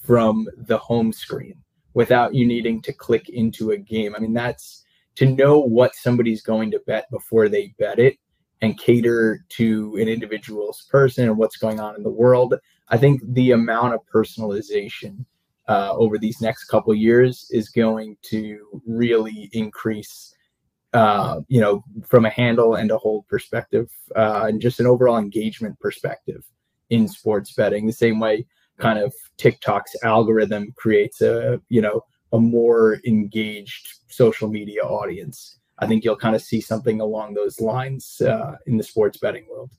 from 0.00 0.48
the 0.56 0.78
home 0.78 1.12
screen 1.12 1.54
without 1.94 2.34
you 2.34 2.46
needing 2.46 2.82
to 2.82 2.92
click 2.92 3.28
into 3.28 3.70
a 3.70 3.76
game. 3.76 4.14
I 4.16 4.18
mean 4.18 4.32
that's 4.32 4.84
to 5.16 5.26
know 5.26 5.58
what 5.58 5.94
somebody's 5.94 6.42
going 6.42 6.70
to 6.70 6.80
bet 6.86 7.10
before 7.10 7.48
they 7.48 7.74
bet 7.78 7.98
it 7.98 8.16
and 8.60 8.78
cater 8.78 9.44
to 9.48 9.96
an 9.96 10.08
individual's 10.08 10.86
person 10.90 11.28
and 11.28 11.36
what's 11.36 11.56
going 11.56 11.80
on 11.80 11.96
in 11.96 12.02
the 12.02 12.10
world 12.10 12.54
I 12.92 12.98
think 12.98 13.22
the 13.24 13.52
amount 13.52 13.94
of 13.94 14.00
personalization 14.12 15.24
uh, 15.66 15.94
over 15.94 16.18
these 16.18 16.42
next 16.42 16.64
couple 16.64 16.94
years 16.94 17.48
is 17.50 17.70
going 17.70 18.18
to 18.22 18.80
really 18.86 19.48
increase. 19.52 20.34
Uh, 20.92 21.40
you 21.48 21.58
know, 21.58 21.82
from 22.06 22.26
a 22.26 22.30
handle 22.30 22.74
and 22.74 22.90
a 22.90 22.98
hold 22.98 23.26
perspective, 23.26 23.88
uh, 24.14 24.44
and 24.46 24.60
just 24.60 24.78
an 24.78 24.86
overall 24.86 25.16
engagement 25.16 25.80
perspective 25.80 26.44
in 26.90 27.08
sports 27.08 27.54
betting. 27.54 27.86
The 27.86 27.94
same 27.94 28.20
way, 28.20 28.44
kind 28.76 28.98
of 28.98 29.14
TikTok's 29.38 29.96
algorithm 30.04 30.74
creates 30.76 31.22
a 31.22 31.62
you 31.70 31.80
know 31.80 32.04
a 32.32 32.38
more 32.38 33.00
engaged 33.06 34.00
social 34.08 34.48
media 34.48 34.82
audience. 34.82 35.58
I 35.78 35.86
think 35.86 36.04
you'll 36.04 36.16
kind 36.16 36.36
of 36.36 36.42
see 36.42 36.60
something 36.60 37.00
along 37.00 37.34
those 37.34 37.60
lines 37.60 38.20
uh, 38.20 38.56
in 38.66 38.76
the 38.76 38.84
sports 38.84 39.18
betting 39.18 39.46
world. 39.50 39.70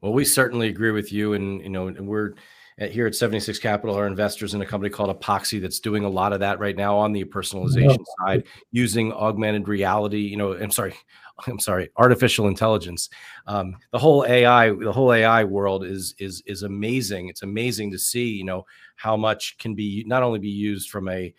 Well, 0.00 0.12
we 0.12 0.24
certainly 0.24 0.68
agree 0.68 0.90
with 0.90 1.12
you, 1.12 1.32
and 1.34 1.60
you 1.62 1.68
know, 1.68 1.88
and 1.88 2.06
we're 2.06 2.34
at, 2.78 2.90
here 2.92 3.06
at 3.06 3.14
76 3.14 3.58
Capital 3.58 3.96
are 3.96 4.06
investors 4.06 4.54
in 4.54 4.60
a 4.60 4.66
company 4.66 4.90
called 4.90 5.16
Epoxy 5.18 5.60
that's 5.60 5.80
doing 5.80 6.04
a 6.04 6.08
lot 6.08 6.32
of 6.32 6.40
that 6.40 6.58
right 6.58 6.76
now 6.76 6.96
on 6.96 7.12
the 7.12 7.24
personalization 7.24 7.98
oh. 7.98 8.26
side, 8.26 8.44
using 8.70 9.12
augmented 9.12 9.68
reality. 9.68 10.20
You 10.20 10.36
know, 10.36 10.52
I'm 10.52 10.70
sorry, 10.70 10.94
I'm 11.46 11.60
sorry, 11.60 11.90
artificial 11.96 12.48
intelligence. 12.48 13.08
Um, 13.46 13.76
the 13.92 13.98
whole 13.98 14.24
AI, 14.26 14.70
the 14.70 14.92
whole 14.92 15.12
AI 15.12 15.44
world 15.44 15.84
is 15.84 16.14
is 16.18 16.42
is 16.46 16.62
amazing. 16.62 17.28
It's 17.28 17.42
amazing 17.42 17.90
to 17.92 17.98
see, 17.98 18.28
you 18.28 18.44
know, 18.44 18.66
how 18.96 19.16
much 19.16 19.56
can 19.58 19.74
be 19.74 20.04
not 20.06 20.22
only 20.22 20.38
be 20.38 20.48
used 20.48 20.90
from 20.90 21.08
a 21.08 21.32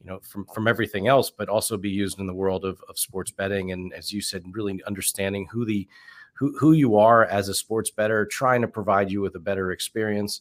you 0.00 0.04
know 0.04 0.18
from 0.20 0.44
from 0.52 0.66
everything 0.66 1.06
else 1.06 1.30
but 1.30 1.48
also 1.48 1.76
be 1.76 1.88
used 1.88 2.18
in 2.18 2.26
the 2.26 2.34
world 2.34 2.64
of, 2.64 2.82
of 2.88 2.98
sports 2.98 3.30
betting 3.30 3.70
and 3.70 3.92
as 3.94 4.12
you 4.12 4.20
said 4.20 4.42
really 4.50 4.82
understanding 4.84 5.46
who 5.52 5.64
the 5.64 5.86
who, 6.36 6.56
who 6.58 6.72
you 6.72 6.96
are 6.96 7.24
as 7.24 7.48
a 7.48 7.54
sports 7.54 7.90
better, 7.90 8.26
trying 8.26 8.60
to 8.62 8.68
provide 8.68 9.10
you 9.10 9.20
with 9.20 9.34
a 9.34 9.40
better 9.40 9.72
experience. 9.72 10.40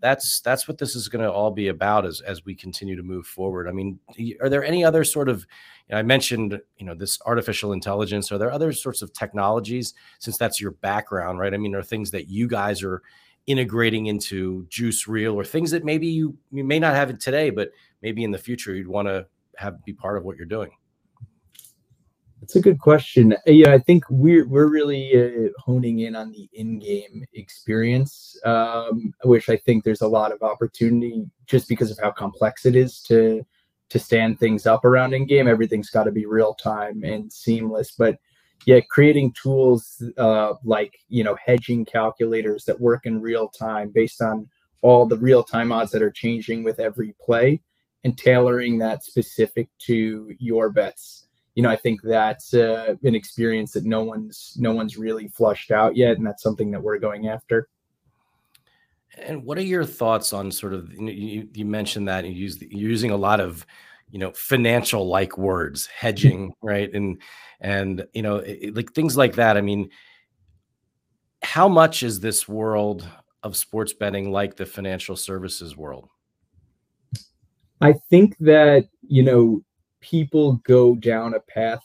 That's 0.00 0.40
that's 0.40 0.68
what 0.68 0.78
this 0.78 0.94
is 0.94 1.08
going 1.08 1.24
to 1.24 1.32
all 1.32 1.50
be 1.50 1.68
about 1.68 2.04
as 2.04 2.20
as 2.20 2.44
we 2.44 2.54
continue 2.54 2.96
to 2.96 3.02
move 3.02 3.26
forward. 3.26 3.68
I 3.68 3.72
mean, 3.72 3.98
are 4.40 4.48
there 4.48 4.64
any 4.64 4.84
other 4.84 5.04
sort 5.04 5.28
of 5.28 5.46
you 5.88 5.94
know, 5.94 5.98
I 5.98 6.02
mentioned, 6.02 6.60
you 6.78 6.86
know, 6.86 6.94
this 6.94 7.18
artificial 7.24 7.72
intelligence. 7.72 8.32
Are 8.32 8.38
there 8.38 8.50
other 8.50 8.72
sorts 8.72 9.02
of 9.02 9.12
technologies 9.12 9.94
since 10.18 10.36
that's 10.36 10.60
your 10.60 10.72
background, 10.72 11.38
right? 11.38 11.54
I 11.54 11.56
mean, 11.56 11.74
are 11.74 11.82
things 11.82 12.10
that 12.10 12.28
you 12.28 12.48
guys 12.48 12.82
are 12.82 13.02
integrating 13.46 14.06
into 14.06 14.66
Juice 14.68 15.06
Reel 15.06 15.34
or 15.34 15.44
things 15.44 15.70
that 15.70 15.84
maybe 15.84 16.08
you, 16.08 16.36
you 16.50 16.64
may 16.64 16.80
not 16.80 16.94
have 16.94 17.10
it 17.10 17.20
today, 17.20 17.50
but 17.50 17.70
maybe 18.02 18.24
in 18.24 18.32
the 18.32 18.38
future 18.38 18.74
you'd 18.74 18.88
want 18.88 19.06
to 19.06 19.26
have 19.56 19.82
be 19.84 19.92
part 19.92 20.18
of 20.18 20.24
what 20.24 20.36
you're 20.36 20.46
doing? 20.46 20.70
That's 22.40 22.56
a 22.56 22.60
good 22.60 22.78
question. 22.78 23.32
Uh, 23.32 23.50
yeah, 23.50 23.72
I 23.72 23.78
think 23.78 24.04
we're 24.10 24.46
we're 24.46 24.68
really 24.68 25.12
uh, 25.16 25.50
honing 25.58 26.00
in 26.00 26.14
on 26.14 26.32
the 26.32 26.48
in-game 26.52 27.24
experience, 27.32 28.38
um, 28.44 29.14
which 29.24 29.48
I 29.48 29.56
think 29.56 29.84
there's 29.84 30.02
a 30.02 30.08
lot 30.08 30.32
of 30.32 30.42
opportunity 30.42 31.24
just 31.46 31.68
because 31.68 31.90
of 31.90 31.98
how 31.98 32.10
complex 32.10 32.66
it 32.66 32.76
is 32.76 33.00
to 33.04 33.44
to 33.88 33.98
stand 33.98 34.38
things 34.38 34.66
up 34.66 34.84
around 34.84 35.14
in-game. 35.14 35.48
Everything's 35.48 35.90
got 35.90 36.04
to 36.04 36.12
be 36.12 36.26
real 36.26 36.54
time 36.54 37.02
and 37.04 37.32
seamless. 37.32 37.92
But 37.92 38.18
yeah, 38.66 38.80
creating 38.90 39.32
tools 39.32 40.02
uh, 40.18 40.54
like 40.62 40.98
you 41.08 41.24
know 41.24 41.36
hedging 41.44 41.84
calculators 41.86 42.64
that 42.66 42.80
work 42.80 43.06
in 43.06 43.22
real 43.22 43.48
time 43.48 43.90
based 43.94 44.20
on 44.20 44.48
all 44.82 45.06
the 45.06 45.18
real 45.18 45.42
time 45.42 45.72
odds 45.72 45.90
that 45.92 46.02
are 46.02 46.10
changing 46.10 46.64
with 46.64 46.80
every 46.80 47.14
play, 47.20 47.62
and 48.04 48.18
tailoring 48.18 48.78
that 48.78 49.04
specific 49.04 49.68
to 49.78 50.32
your 50.38 50.70
bets 50.70 51.25
you 51.56 51.62
know, 51.62 51.70
I 51.70 51.76
think 51.76 52.02
that's 52.02 52.52
uh, 52.52 52.94
an 53.02 53.14
experience 53.14 53.72
that 53.72 53.86
no 53.86 54.04
one's 54.04 54.54
no 54.58 54.72
one's 54.72 54.98
really 54.98 55.28
flushed 55.28 55.70
out 55.70 55.96
yet, 55.96 56.18
and 56.18 56.26
that's 56.26 56.42
something 56.42 56.70
that 56.70 56.82
we're 56.82 56.98
going 56.98 57.28
after. 57.28 57.68
And 59.16 59.42
what 59.42 59.56
are 59.56 59.62
your 59.62 59.86
thoughts 59.86 60.34
on 60.34 60.52
sort 60.52 60.74
of 60.74 60.92
you, 60.92 61.48
you 61.54 61.64
mentioned 61.64 62.08
that 62.08 62.26
you 62.26 62.32
use 62.32 62.60
you're 62.60 62.90
using 62.90 63.10
a 63.10 63.16
lot 63.16 63.40
of 63.40 63.64
you 64.10 64.18
know 64.18 64.32
financial 64.32 65.08
like 65.08 65.38
words 65.38 65.86
hedging 65.86 66.52
right? 66.62 66.92
And 66.92 67.22
and 67.58 68.06
you 68.12 68.20
know 68.20 68.36
it, 68.36 68.76
like 68.76 68.92
things 68.92 69.16
like 69.16 69.36
that. 69.36 69.56
I 69.56 69.62
mean 69.62 69.88
how 71.42 71.68
much 71.68 72.02
is 72.02 72.20
this 72.20 72.46
world 72.46 73.08
of 73.42 73.56
sports 73.56 73.94
betting 73.94 74.30
like 74.30 74.56
the 74.56 74.66
financial 74.66 75.16
services 75.16 75.74
world? 75.74 76.10
I 77.80 77.94
think 78.10 78.36
that 78.40 78.88
you 79.08 79.22
know 79.22 79.62
people 80.08 80.54
go 80.64 80.94
down 80.94 81.34
a 81.34 81.40
path 81.40 81.82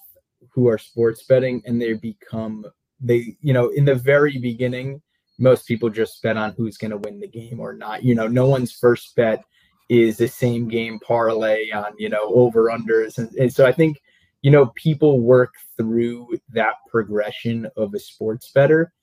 who 0.49 0.67
are 0.67 0.77
sports 0.77 1.23
betting 1.23 1.62
and 1.65 1.81
they 1.81 1.93
become 1.93 2.65
they 2.99 3.36
you 3.41 3.53
know 3.53 3.69
in 3.69 3.86
the 3.86 3.95
very 3.95 4.38
beginning 4.38 5.01
most 5.39 5.67
people 5.67 5.89
just 5.89 6.21
bet 6.21 6.38
on 6.38 6.53
who's 6.55 6.77
going 6.77 6.91
to 6.91 6.97
win 6.97 7.19
the 7.19 7.27
game 7.27 7.60
or 7.60 7.73
not. 7.73 8.03
You 8.03 8.13
know 8.15 8.27
no 8.27 8.45
one's 8.47 8.71
first 8.71 9.15
bet 9.15 9.43
is 9.89 10.17
the 10.17 10.27
same 10.27 10.67
game 10.67 10.99
parlay 10.99 11.71
on 11.71 11.93
you 11.97 12.10
know 12.10 12.34
over 12.34 12.65
unders 12.65 13.17
and, 13.17 13.29
and 13.34 13.53
so 13.53 13.65
i 13.65 13.73
think 13.73 13.99
you 14.41 14.49
know 14.49 14.67
people 14.75 15.19
work 15.19 15.53
through 15.75 16.27
that 16.49 16.75
progression 16.89 17.67
of 17.75 17.93
a 17.93 17.99
sports 17.99 18.51
better. 18.51 18.93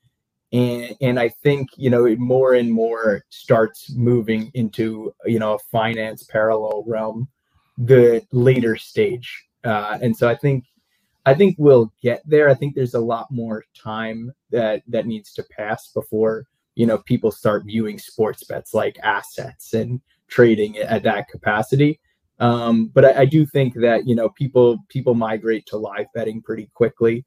And 0.52 0.96
and 1.02 1.20
i 1.20 1.28
think 1.28 1.68
you 1.76 1.90
know 1.90 2.07
it 2.07 2.18
more 2.18 2.54
and 2.54 2.72
more 2.72 3.22
starts 3.28 3.92
moving 3.94 4.50
into 4.54 5.12
you 5.26 5.38
know 5.38 5.54
a 5.54 5.59
finance 5.70 6.22
parallel 6.22 6.85
realm 6.87 7.28
the 7.79 8.27
later 8.33 8.77
stage. 8.77 9.47
Uh, 9.64 9.99
and 10.01 10.17
so 10.17 10.29
i 10.29 10.35
think 10.35 10.64
i 11.27 11.35
think 11.35 11.57
we'll 11.59 11.93
get 12.03 12.23
there. 12.25 12.49
I 12.49 12.55
think 12.55 12.75
there's 12.75 12.95
a 12.95 13.01
lot 13.01 13.27
more 13.31 13.64
time 13.77 14.33
that 14.51 14.83
that 14.88 15.07
needs 15.07 15.33
to 15.35 15.45
pass 15.57 15.88
before 15.93 16.47
you 16.75 16.87
know 16.87 16.99
people 16.99 17.31
start 17.31 17.64
viewing 17.67 17.99
sports 17.99 18.45
bets 18.45 18.73
like 18.73 18.99
assets 19.03 19.75
and 19.75 20.01
trading 20.29 20.79
at 20.79 21.03
that 21.03 21.29
capacity. 21.29 22.01
Um, 22.41 22.87
but 22.95 23.05
I, 23.05 23.23
I 23.23 23.25
do 23.25 23.45
think 23.45 23.75
that 23.75 24.07
you 24.07 24.14
know 24.14 24.29
people 24.31 24.79
people 24.88 25.14
migrate 25.14 25.67
to 25.67 25.77
live 25.77 26.07
betting 26.14 26.41
pretty 26.41 26.71
quickly. 26.75 27.25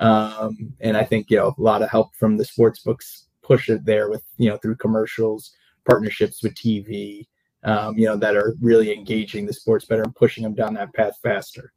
Um, 0.00 0.72
and 0.80 0.96
I 0.96 1.04
think 1.04 1.30
you 1.30 1.36
know 1.36 1.54
a 1.56 1.62
lot 1.62 1.82
of 1.82 1.90
help 1.90 2.14
from 2.16 2.36
the 2.36 2.44
sports 2.44 2.80
books 2.80 3.26
push 3.42 3.68
it 3.68 3.84
there 3.84 4.08
with 4.08 4.24
you 4.38 4.48
know 4.48 4.56
through 4.56 4.76
commercials, 4.76 5.52
partnerships 5.86 6.42
with 6.42 6.54
TV, 6.54 7.26
um, 7.64 7.96
you 7.98 8.06
know 8.06 8.16
that 8.16 8.36
are 8.36 8.54
really 8.60 8.92
engaging 8.92 9.46
the 9.46 9.52
sports 9.52 9.84
better 9.86 10.02
and 10.02 10.14
pushing 10.14 10.42
them 10.42 10.54
down 10.54 10.74
that 10.74 10.92
path 10.94 11.18
faster. 11.22 11.72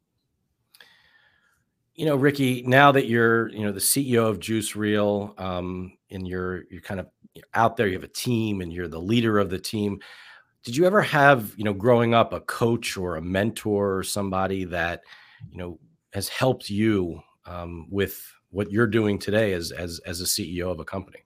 You 1.94 2.06
know, 2.06 2.16
Ricky, 2.16 2.62
now 2.62 2.92
that 2.92 3.06
you're 3.06 3.48
you 3.48 3.64
know 3.64 3.72
the 3.72 3.80
CEO 3.80 4.28
of 4.28 4.38
Juice 4.38 4.76
Reel, 4.76 5.34
um, 5.38 5.96
and 6.10 6.28
you're 6.28 6.64
you're 6.70 6.82
kind 6.82 7.00
of 7.00 7.08
out 7.54 7.76
there, 7.76 7.86
you 7.86 7.94
have 7.94 8.04
a 8.04 8.08
team, 8.08 8.60
and 8.60 8.72
you're 8.72 8.88
the 8.88 9.00
leader 9.00 9.38
of 9.38 9.50
the 9.50 9.58
team. 9.58 9.98
Did 10.64 10.76
you 10.76 10.84
ever 10.86 11.02
have 11.02 11.54
you 11.56 11.64
know 11.64 11.72
growing 11.72 12.14
up 12.14 12.32
a 12.32 12.40
coach 12.40 12.96
or 12.96 13.16
a 13.16 13.22
mentor 13.22 13.96
or 13.96 14.02
somebody 14.02 14.64
that 14.64 15.02
you 15.50 15.58
know 15.58 15.78
has 16.12 16.28
helped 16.28 16.68
you 16.68 17.20
um, 17.46 17.86
with 17.90 18.20
what 18.50 18.70
you're 18.70 18.86
doing 18.86 19.18
today 19.18 19.52
as 19.54 19.72
as 19.72 20.00
as 20.00 20.20
a 20.20 20.24
CEO 20.24 20.70
of 20.70 20.80
a 20.80 20.84
company? 20.84 21.24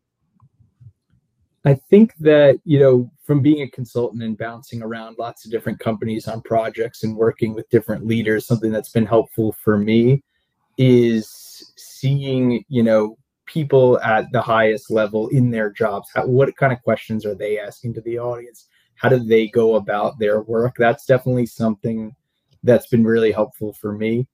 I 1.64 1.74
think 1.74 2.14
that 2.20 2.58
you 2.64 2.80
know 2.80 3.10
from 3.24 3.40
being 3.40 3.62
a 3.62 3.70
consultant 3.70 4.22
and 4.22 4.36
bouncing 4.36 4.82
around 4.82 5.16
lots 5.18 5.44
of 5.44 5.50
different 5.50 5.78
companies 5.78 6.26
on 6.26 6.42
projects 6.42 7.04
and 7.04 7.16
working 7.16 7.54
with 7.54 7.70
different 7.70 8.06
leaders, 8.06 8.46
something 8.46 8.72
that's 8.72 8.90
been 8.90 9.06
helpful 9.06 9.54
for 9.62 9.78
me 9.78 10.22
is 10.78 11.72
seeing 11.76 12.64
you 12.68 12.82
know 12.82 13.16
people 13.46 14.00
at 14.00 14.30
the 14.32 14.40
highest 14.40 14.90
level 14.90 15.28
in 15.28 15.50
their 15.50 15.70
jobs. 15.70 16.08
How, 16.14 16.26
what 16.26 16.56
kind 16.56 16.72
of 16.72 16.82
questions 16.82 17.24
are 17.26 17.34
they 17.34 17.58
asking 17.58 17.94
to 17.94 18.00
the 18.00 18.18
audience? 18.18 18.68
How 18.96 19.08
do 19.08 19.18
they 19.18 19.48
go 19.48 19.76
about 19.76 20.18
their 20.18 20.42
work? 20.42 20.74
That's 20.78 21.06
definitely 21.06 21.46
something 21.46 22.14
that's 22.62 22.86
been 22.86 23.04
really 23.04 23.32
helpful 23.32 23.72
for 23.72 23.92
me. 23.92 24.26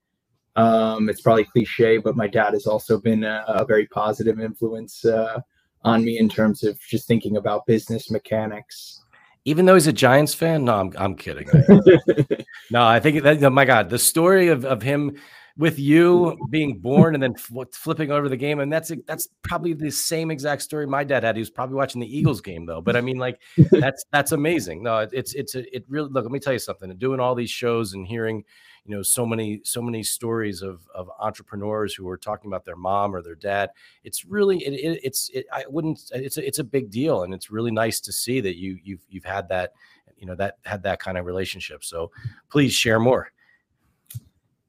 Um, 0.57 1.09
it's 1.09 1.21
probably 1.21 1.45
cliche, 1.45 1.99
but 1.99 2.17
my 2.17 2.27
dad 2.27 2.53
has 2.53 2.67
also 2.67 2.99
been 2.99 3.25
a, 3.25 3.45
a 3.47 3.65
very 3.65 3.87
positive 3.87 4.41
influence 4.41 5.05
uh, 5.05 5.41
on 5.83 6.05
me 6.05 6.19
in 6.19 6.29
terms 6.29 6.63
of 6.63 6.79
just 6.81 7.07
thinking 7.07 7.37
about 7.37 7.67
business 7.67 8.11
mechanics. 8.11 9.03
Even 9.45 9.67
though 9.67 9.75
he's 9.75 9.87
a 9.87 9.93
Giants 9.93 10.35
fan, 10.35 10.65
no, 10.65 10.75
I'm 10.75 10.93
I'm 10.99 11.15
kidding. 11.15 11.49
no, 12.71 12.85
I 12.85 13.01
think 13.01 13.23
that 13.23 13.43
oh 13.43 13.51
my 13.51 13.65
God, 13.65 13.89
the 13.89 13.99
story 13.99 14.49
of 14.49 14.65
of 14.65 14.83
him 14.83 15.17
with 15.59 15.79
you 15.79 16.39
being 16.51 16.79
born 16.79 17.15
and 17.15 17.23
then 17.23 17.35
fl- 17.35 17.65
flipping 17.73 18.13
over 18.13 18.29
the 18.29 18.37
game, 18.37 18.61
and 18.61 18.73
that's 18.73 18.93
that's 19.07 19.29
probably 19.43 19.73
the 19.73 19.91
same 19.91 20.31
exact 20.31 20.63
story 20.63 20.87
my 20.87 21.03
dad 21.03 21.25
had. 21.25 21.37
He 21.37 21.41
was 21.41 21.51
probably 21.51 21.75
watching 21.75 22.01
the 22.01 22.17
Eagles 22.17 22.41
game 22.41 22.65
though, 22.65 22.81
but 22.81 22.97
I 22.97 23.01
mean, 23.01 23.19
like 23.19 23.41
that's 23.73 24.05
that's 24.13 24.33
amazing. 24.33 24.83
No, 24.83 24.99
it's 25.11 25.35
it's 25.35 25.55
a, 25.55 25.77
it 25.77 25.85
really 25.89 26.09
look. 26.11 26.25
Let 26.25 26.33
me 26.33 26.39
tell 26.39 26.53
you 26.53 26.59
something. 26.59 26.97
Doing 26.97 27.21
all 27.21 27.35
these 27.35 27.51
shows 27.51 27.93
and 27.93 28.07
hearing 28.07 28.45
you 28.85 28.95
know 28.95 29.03
so 29.03 29.27
many 29.27 29.61
so 29.65 29.83
many 29.83 30.03
stories 30.03 30.63
of 30.63 30.87
of 30.95 31.11
entrepreneurs 31.21 31.95
who 31.95 32.09
are 32.09 32.19
talking 32.19 32.51
about 32.51 32.65
their 32.65 32.77
mom 32.77 33.15
or 33.15 33.23
their 33.23 33.35
dad. 33.35 33.71
It's 34.05 34.25
really 34.25 34.59
it, 34.59 34.73
it, 34.73 35.01
it's 35.03 35.31
it, 35.35 35.47
i 35.53 35.65
wouldn't 35.69 36.01
it's 36.13 36.37
a, 36.37 36.47
it's 36.47 36.59
a 36.59 36.65
big 36.65 36.91
deal 36.91 37.23
and 37.23 37.35
it's 37.35 37.51
really 37.51 37.71
nice 37.71 38.01
to 38.01 38.13
see 38.13 38.41
that 38.41 38.57
you 38.57 38.79
you've 38.83 39.05
you've 39.09 39.25
had 39.25 39.49
that 39.49 39.73
you 40.17 40.27
know 40.27 40.35
that 40.35 40.59
had 40.65 40.83
that 40.83 41.01
kind 41.01 41.19
of 41.19 41.27
relationship. 41.27 41.85
So 41.85 42.11
please 42.51 42.73
share 42.73 42.99
more. 42.99 43.31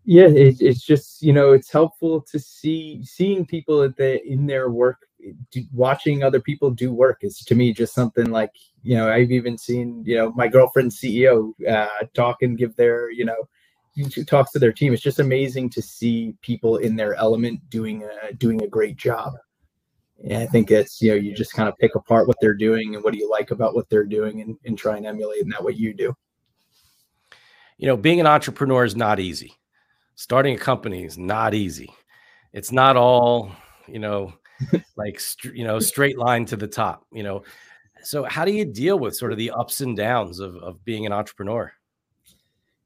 Yeah 0.06 0.28
it, 0.28 0.62
it's 0.62 0.84
just 0.84 1.22
you 1.22 1.34
know 1.34 1.52
it's 1.52 1.72
helpful 1.72 2.22
to 2.32 2.40
see 2.40 3.04
seeing 3.04 3.46
people 3.46 3.84
at 3.84 3.96
the 3.98 4.26
in 4.26 4.46
their 4.46 4.70
work 4.70 4.98
do, 5.52 5.64
watching 5.74 6.24
other 6.24 6.40
people 6.40 6.72
do 6.72 6.92
work 6.92 7.20
is 7.22 7.40
to 7.40 7.56
me 7.56 7.74
just 7.74 7.94
something 7.94 8.32
like 8.32 8.52
you 8.84 8.96
know 8.96 9.10
i've 9.12 9.32
even 9.32 9.58
seen 9.58 10.02
you 10.06 10.16
know 10.16 10.32
my 10.32 10.48
girlfriend's 10.48 11.00
ceo 11.00 11.52
uh, 11.68 11.88
talk 12.14 12.42
and 12.42 12.58
give 12.58 12.76
their 12.76 13.12
you 13.12 13.26
know 13.26 13.36
talks 14.28 14.52
to 14.52 14.60
their 14.60 14.72
team. 14.72 14.94
It's 14.94 15.02
just 15.02 15.20
amazing 15.20 15.70
to 15.72 15.82
see 15.82 16.36
people 16.42 16.78
in 16.78 16.96
their 16.96 17.16
element 17.16 17.68
doing 17.70 18.04
a, 18.04 18.34
doing 18.34 18.64
a 18.64 18.68
great 18.68 18.98
job. 18.98 19.34
And 20.24 20.44
I 20.44 20.46
think 20.48 20.70
it's 20.70 21.02
you 21.02 21.12
know 21.12 21.16
you 21.16 21.34
just 21.34 21.54
kind 21.54 21.70
of 21.70 21.78
pick 21.78 21.96
apart 21.96 22.28
what 22.28 22.38
they're 22.42 22.54
doing 22.54 22.96
and 22.96 23.04
what 23.04 23.14
do 23.14 23.20
you 23.20 23.30
like 23.30 23.52
about 23.52 23.74
what 23.74 23.90
they're 23.90 24.04
doing 24.04 24.42
and, 24.42 24.58
and 24.66 24.78
try 24.78 24.98
and 24.98 25.06
emulate 25.06 25.44
and 25.44 25.52
that 25.52 25.64
what 25.64 25.78
you 25.78 25.94
do. 25.94 26.14
You 27.78 27.88
know, 27.88 27.96
being 27.96 28.20
an 28.20 28.28
entrepreneur 28.28 28.84
is 28.84 28.98
not 28.98 29.20
easy. 29.22 29.54
Starting 30.16 30.56
a 30.56 30.60
company 30.60 31.06
is 31.06 31.18
not 31.18 31.54
easy. 31.54 31.94
It's 32.52 32.74
not 32.74 32.98
all 32.98 33.54
you 33.88 34.00
know, 34.00 34.34
like 34.98 35.22
you 35.44 35.64
know, 35.64 35.80
straight 35.80 36.18
line 36.18 36.46
to 36.46 36.56
the 36.56 36.68
top. 36.68 37.06
You 37.12 37.24
know, 37.24 37.44
so 38.04 38.24
how 38.24 38.46
do 38.46 38.52
you 38.52 38.66
deal 38.66 39.00
with 39.00 39.16
sort 39.16 39.32
of 39.32 39.38
the 39.38 39.52
ups 39.52 39.82
and 39.82 39.96
downs 39.96 40.40
of 40.40 40.56
of 40.58 40.84
being 40.84 41.06
an 41.06 41.14
entrepreneur? 41.14 41.72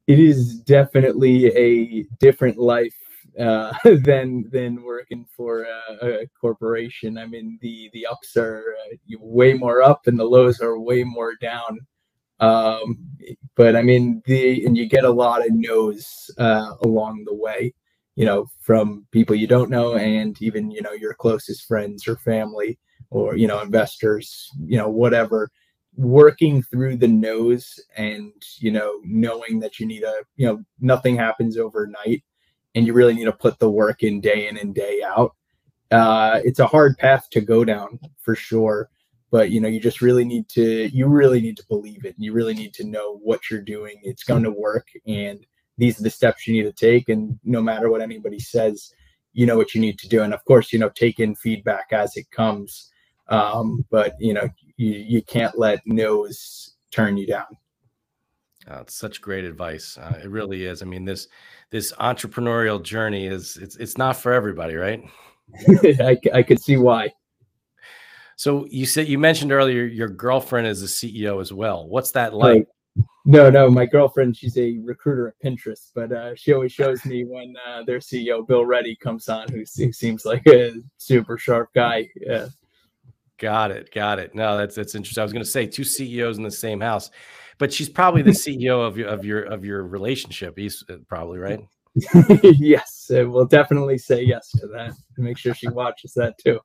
It 0.06 0.18
is 0.18 0.56
definitely 0.60 1.46
a 1.56 2.04
different 2.18 2.58
life 2.58 2.94
uh, 3.38 3.72
than 3.84 4.48
than 4.50 4.82
working 4.82 5.26
for 5.36 5.64
a, 5.64 6.22
a, 6.22 6.26
corporation. 6.40 7.18
I 7.18 7.26
mean, 7.26 7.58
the 7.60 7.90
the 7.92 8.06
ups 8.06 8.36
are 8.36 8.74
uh, 8.92 8.96
way 9.18 9.54
more 9.54 9.82
up, 9.82 10.06
and 10.06 10.18
the 10.18 10.24
lows 10.24 10.60
are 10.60 10.78
way 10.78 11.04
more 11.04 11.34
down. 11.40 11.80
Um, 12.40 12.98
but 13.56 13.76
I 13.76 13.82
mean, 13.82 14.22
the 14.26 14.64
and 14.64 14.76
you 14.76 14.88
get 14.88 15.04
a 15.04 15.10
lot 15.10 15.44
of 15.44 15.52
no's 15.52 16.30
uh, 16.38 16.74
along 16.82 17.24
the 17.26 17.34
way. 17.34 17.74
You 18.16 18.26
know, 18.26 18.46
from 18.60 19.06
people 19.10 19.34
you 19.34 19.48
don't 19.48 19.70
know, 19.70 19.94
and 19.94 20.40
even 20.40 20.70
you 20.70 20.82
know 20.82 20.92
your 20.92 21.14
closest 21.14 21.66
friends 21.66 22.06
or 22.06 22.16
family, 22.16 22.78
or 23.10 23.36
you 23.36 23.46
know 23.48 23.60
investors. 23.60 24.50
You 24.64 24.78
know, 24.78 24.88
whatever 24.88 25.50
working 25.96 26.62
through 26.62 26.96
the 26.96 27.08
nose 27.08 27.78
and 27.96 28.32
you 28.58 28.70
know 28.70 29.00
knowing 29.04 29.60
that 29.60 29.78
you 29.78 29.86
need 29.86 30.02
a 30.02 30.14
you 30.36 30.46
know 30.46 30.62
nothing 30.80 31.16
happens 31.16 31.56
overnight 31.56 32.22
and 32.74 32.86
you 32.86 32.92
really 32.92 33.14
need 33.14 33.24
to 33.24 33.32
put 33.32 33.58
the 33.58 33.70
work 33.70 34.02
in 34.02 34.20
day 34.20 34.48
in 34.48 34.56
and 34.56 34.74
day 34.74 35.00
out 35.06 35.34
uh 35.92 36.40
it's 36.44 36.58
a 36.58 36.66
hard 36.66 36.98
path 36.98 37.28
to 37.30 37.40
go 37.40 37.64
down 37.64 37.98
for 38.18 38.34
sure. 38.34 38.88
But 39.30 39.50
you 39.50 39.60
know 39.60 39.68
you 39.68 39.80
just 39.80 40.00
really 40.00 40.24
need 40.24 40.48
to 40.50 40.88
you 40.88 41.06
really 41.06 41.40
need 41.40 41.56
to 41.58 41.66
believe 41.66 42.04
it. 42.04 42.14
And 42.16 42.24
you 42.24 42.32
really 42.32 42.54
need 42.54 42.74
to 42.74 42.84
know 42.84 43.18
what 43.22 43.50
you're 43.50 43.60
doing. 43.60 44.00
It's 44.02 44.24
going 44.24 44.42
to 44.44 44.50
work 44.50 44.88
and 45.06 45.44
these 45.76 45.98
are 45.98 46.04
the 46.04 46.10
steps 46.10 46.46
you 46.46 46.54
need 46.54 46.62
to 46.62 46.72
take. 46.72 47.08
And 47.08 47.38
no 47.44 47.60
matter 47.60 47.90
what 47.90 48.00
anybody 48.00 48.38
says 48.38 48.92
you 49.32 49.46
know 49.46 49.56
what 49.56 49.74
you 49.74 49.80
need 49.80 49.98
to 49.98 50.08
do. 50.08 50.22
And 50.22 50.34
of 50.34 50.44
course 50.44 50.72
you 50.72 50.78
know 50.78 50.88
take 50.88 51.20
in 51.20 51.36
feedback 51.36 51.92
as 51.92 52.16
it 52.16 52.30
comes. 52.30 52.90
Um, 53.28 53.84
but 53.90 54.14
you 54.18 54.34
know 54.34 54.48
you, 54.76 54.90
you 54.90 55.22
can't 55.22 55.58
let 55.58 55.80
no's 55.86 56.74
turn 56.90 57.16
you 57.16 57.26
down. 57.26 57.46
Oh, 58.68 58.78
it's 58.78 58.94
such 58.94 59.20
great 59.20 59.44
advice. 59.44 59.98
Uh, 59.98 60.18
it 60.22 60.30
really 60.30 60.64
is. 60.64 60.80
I 60.82 60.86
mean, 60.86 61.04
this 61.04 61.28
this 61.70 61.92
entrepreneurial 61.94 62.82
journey 62.82 63.26
is 63.26 63.58
it's 63.58 63.76
it's 63.76 63.98
not 63.98 64.16
for 64.16 64.32
everybody, 64.32 64.74
right? 64.74 65.02
I, 65.68 66.18
I 66.32 66.42
could 66.42 66.60
see 66.60 66.76
why. 66.76 67.12
So 68.36 68.66
you 68.70 68.86
said 68.86 69.06
you 69.06 69.18
mentioned 69.18 69.52
earlier 69.52 69.84
your 69.84 70.08
girlfriend 70.08 70.66
is 70.66 70.82
a 70.82 70.86
CEO 70.86 71.40
as 71.40 71.52
well. 71.52 71.86
What's 71.86 72.12
that 72.12 72.34
like? 72.34 72.66
No, 73.26 73.48
no, 73.50 73.70
my 73.70 73.86
girlfriend, 73.86 74.36
she's 74.36 74.58
a 74.58 74.78
recruiter 74.82 75.28
at 75.28 75.40
Pinterest, 75.42 75.90
but 75.94 76.12
uh, 76.12 76.34
she 76.34 76.52
always 76.52 76.72
shows 76.72 77.04
me 77.06 77.24
when 77.24 77.54
uh, 77.66 77.82
their 77.82 77.98
CEO 77.98 78.46
Bill 78.46 78.66
Ready 78.66 78.94
comes 78.94 79.28
on, 79.30 79.48
who 79.48 79.64
seems 79.64 80.24
like 80.26 80.46
a 80.46 80.74
super 80.98 81.38
sharp 81.38 81.70
guy. 81.74 82.08
Got 83.38 83.70
it. 83.70 83.92
Got 83.92 84.18
it. 84.18 84.34
No, 84.34 84.56
that's 84.56 84.74
that's 84.74 84.94
interesting. 84.94 85.20
I 85.20 85.24
was 85.24 85.32
going 85.32 85.44
to 85.44 85.50
say 85.50 85.66
two 85.66 85.84
CEOs 85.84 86.38
in 86.38 86.44
the 86.44 86.50
same 86.50 86.80
house, 86.80 87.10
but 87.58 87.72
she's 87.72 87.88
probably 87.88 88.22
the 88.22 88.30
CEO 88.32 88.86
of 88.86 88.96
your 88.96 89.08
of 89.08 89.24
your 89.24 89.42
of 89.42 89.64
your 89.64 89.84
relationship. 89.84 90.56
He's 90.56 90.84
uh, 90.88 90.96
probably 91.08 91.38
right. 91.38 91.60
yes, 92.42 93.06
we'll 93.10 93.46
definitely 93.46 93.98
say 93.98 94.22
yes 94.22 94.50
to 94.50 94.66
that. 94.68 94.92
And 95.16 95.24
make 95.24 95.38
sure 95.38 95.54
she 95.54 95.68
watches 95.68 96.12
that 96.14 96.36
too. 96.38 96.60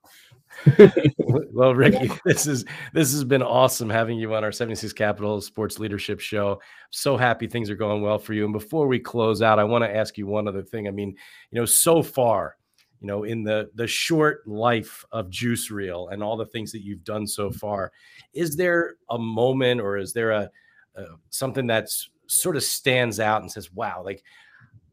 well, 1.52 1.74
Ricky, 1.74 2.10
this 2.24 2.46
is 2.46 2.64
this 2.92 3.12
has 3.12 3.24
been 3.24 3.42
awesome 3.42 3.88
having 3.88 4.18
you 4.18 4.34
on 4.34 4.42
our 4.42 4.52
76 4.52 4.92
Capital 4.92 5.40
Sports 5.40 5.78
Leadership 5.78 6.20
Show. 6.20 6.52
I'm 6.52 6.58
so 6.90 7.16
happy 7.16 7.46
things 7.46 7.70
are 7.70 7.76
going 7.76 8.02
well 8.02 8.18
for 8.18 8.32
you. 8.32 8.44
And 8.44 8.52
before 8.52 8.88
we 8.88 8.98
close 8.98 9.42
out, 9.42 9.58
I 9.58 9.64
want 9.64 9.84
to 9.84 9.94
ask 9.94 10.18
you 10.18 10.26
one 10.26 10.48
other 10.48 10.62
thing. 10.62 10.88
I 10.88 10.90
mean, 10.90 11.14
you 11.50 11.60
know, 11.60 11.64
so 11.64 12.02
far 12.02 12.56
you 13.00 13.06
know 13.06 13.24
in 13.24 13.42
the 13.42 13.70
the 13.74 13.86
short 13.86 14.46
life 14.46 15.04
of 15.12 15.30
juice 15.30 15.70
reel 15.70 16.08
and 16.08 16.22
all 16.22 16.36
the 16.36 16.46
things 16.46 16.70
that 16.72 16.84
you've 16.84 17.04
done 17.04 17.26
so 17.26 17.50
far 17.50 17.90
is 18.34 18.56
there 18.56 18.94
a 19.10 19.18
moment 19.18 19.80
or 19.80 19.96
is 19.96 20.12
there 20.12 20.30
a 20.30 20.50
uh, 20.96 21.04
something 21.30 21.66
that's 21.66 22.10
sort 22.26 22.56
of 22.56 22.62
stands 22.62 23.20
out 23.20 23.42
and 23.42 23.50
says, 23.50 23.72
"Wow!" 23.72 24.02
Like 24.04 24.22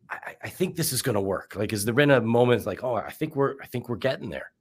I, 0.10 0.36
I 0.44 0.50
think 0.50 0.76
this 0.76 0.92
is 0.92 1.02
going 1.02 1.16
to 1.16 1.22
work. 1.22 1.56
Like, 1.56 1.72
has 1.72 1.86
there 1.86 1.94
been 1.94 2.12
a 2.12 2.22
moment 2.22 2.66
like, 2.66 2.84
"Oh, 2.84 2.96
I 2.96 3.12
think 3.12 3.36
we're, 3.36 3.56
I 3.62 3.66
think 3.68 3.90
we're 3.90 3.96
getting 3.98 4.30
there." 4.30 4.52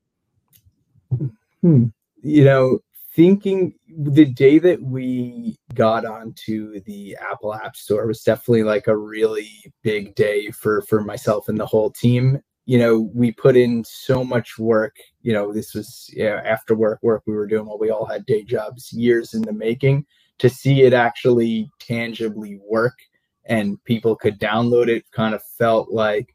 Hmm. 1.62 1.86
You 2.22 2.44
know, 2.44 2.78
thinking 3.14 3.74
the 3.88 4.24
day 4.24 4.58
that 4.58 4.82
we 4.82 5.56
got 5.74 6.04
onto 6.04 6.80
the 6.80 7.16
Apple 7.20 7.54
App 7.54 7.76
Store 7.76 8.06
was 8.06 8.22
definitely 8.22 8.64
like 8.64 8.86
a 8.86 8.96
really 8.96 9.50
big 9.82 10.14
day 10.14 10.50
for 10.50 10.82
for 10.82 11.00
myself 11.00 11.48
and 11.48 11.58
the 11.58 11.66
whole 11.66 11.90
team. 11.90 12.40
You 12.66 12.78
know, 12.78 13.10
we 13.14 13.32
put 13.32 13.56
in 13.56 13.84
so 13.84 14.24
much 14.24 14.58
work. 14.58 14.96
You 15.22 15.32
know, 15.32 15.52
this 15.52 15.74
was 15.74 16.10
yeah, 16.12 16.40
after 16.44 16.74
work 16.74 16.98
work 17.02 17.22
we 17.26 17.34
were 17.34 17.46
doing 17.46 17.66
while 17.66 17.78
we 17.78 17.90
all 17.90 18.06
had 18.06 18.26
day 18.26 18.42
jobs, 18.42 18.92
years 18.92 19.34
in 19.34 19.42
the 19.42 19.52
making. 19.52 20.04
To 20.40 20.50
see 20.50 20.82
it 20.82 20.92
actually 20.92 21.70
tangibly 21.80 22.60
work 22.68 22.98
and 23.46 23.82
people 23.84 24.16
could 24.16 24.38
download 24.38 24.88
it, 24.88 25.10
kind 25.10 25.34
of 25.34 25.42
felt 25.42 25.90
like 25.90 26.34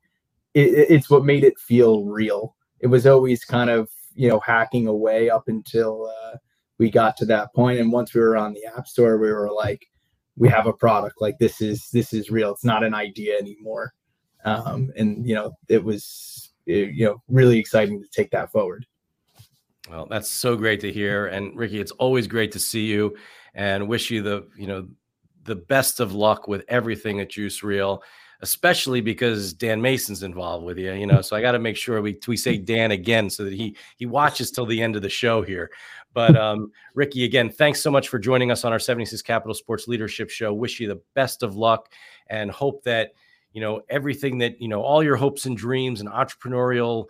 it, 0.56 0.88
it's 0.90 1.10
what 1.10 1.24
made 1.24 1.44
it 1.44 1.60
feel 1.60 2.06
real. 2.06 2.56
It 2.80 2.88
was 2.88 3.06
always 3.06 3.46
kind 3.46 3.70
of 3.70 3.90
you 4.16 4.30
know 4.30 4.40
hacking 4.40 4.88
away 4.88 5.30
up 5.30 5.48
until 5.48 6.10
uh, 6.10 6.38
we 6.78 6.90
got 6.90 7.16
to 7.18 7.26
that 7.26 7.54
point 7.54 7.80
and 7.80 7.92
once 7.92 8.14
we 8.14 8.22
were 8.22 8.38
on 8.38 8.54
the 8.54 8.66
app 8.66 8.88
store 8.88 9.18
we 9.18 9.32
were 9.32 9.52
like 9.52 9.86
we 10.36 10.50
have 10.50 10.68
a 10.68 10.74
product 10.74 11.16
like 11.22 11.38
this 11.38 11.62
is 11.62 11.90
this 11.94 12.14
is 12.14 12.30
real 12.30 12.52
it's 12.52 12.66
not 12.66 12.84
an 12.84 12.94
idea 12.94 13.38
anymore 13.38 13.94
um, 14.46 14.92
and 14.96 15.28
you 15.28 15.36
know 15.36 15.56
it 15.68 15.84
was 15.84 16.52
you 16.66 17.06
know 17.06 17.22
really 17.28 17.58
exciting 17.58 18.02
to 18.02 18.08
take 18.10 18.32
that 18.32 18.52
forward 18.52 18.86
well 19.90 20.08
that's 20.10 20.30
so 20.30 20.56
great 20.56 20.80
to 20.80 20.92
hear 20.92 21.28
and 21.28 21.56
ricky 21.58 21.80
it's 21.80 21.92
always 21.94 22.28
great 22.28 22.52
to 22.52 22.60
see 22.60 22.86
you 22.86 23.16
and 23.56 23.88
wish 23.88 24.10
you 24.12 24.22
the 24.22 24.48
you 24.58 24.68
know 24.68 24.88
the 25.44 25.56
best 25.56 26.00
of 26.00 26.14
luck 26.14 26.48
with 26.48 26.64
everything 26.68 27.20
at 27.20 27.30
juice 27.30 27.64
reel 27.64 28.04
especially 28.42 29.02
because 29.02 29.54
Dan 29.54 29.82
Mason's 29.82 30.24
involved 30.24 30.66
with 30.66 30.78
you, 30.78 30.94
you 30.94 31.06
know. 31.06 31.22
So 31.22 31.36
I 31.36 31.42
got 31.42 31.52
to 31.52 31.60
make 31.60 31.78
sure 31.78 32.02
we 32.02 32.18
we 32.28 32.36
say 32.36 32.58
Dan 32.58 32.92
again 32.92 33.30
so 33.30 33.44
that 33.44 33.54
he 33.54 33.76
he 33.98 34.06
watches 34.06 34.52
till 34.52 34.66
the 34.66 34.82
end 34.82 34.96
of 34.96 35.02
the 35.02 35.10
show 35.10 35.42
here. 35.42 35.70
But 36.14 36.36
um, 36.36 36.72
Ricky, 36.94 37.24
again, 37.24 37.50
thanks 37.50 37.82
so 37.82 37.90
much 37.90 38.10
for 38.10 38.20
joining 38.20 38.52
us 38.52 38.66
on 38.66 38.72
our 38.72 38.80
76 38.80 39.22
Capital 39.22 39.54
Sports 39.54 39.88
Leadership 39.88 40.30
Show. 40.30 40.54
Wish 40.54 40.80
you 40.80 40.88
the 40.88 41.02
best 41.14 41.44
of 41.44 41.56
luck 41.56 41.94
and 42.28 42.52
hope 42.52 42.84
that 42.84 43.14
you 43.54 43.62
know 43.62 43.82
everything 43.90 44.38
that 44.40 44.62
you 44.62 44.68
know 44.68 44.82
all 44.82 45.04
your 45.04 45.16
hopes 45.16 45.46
and 45.46 45.58
dreams 45.58 46.00
and 46.00 46.10
entrepreneurial 46.10 47.06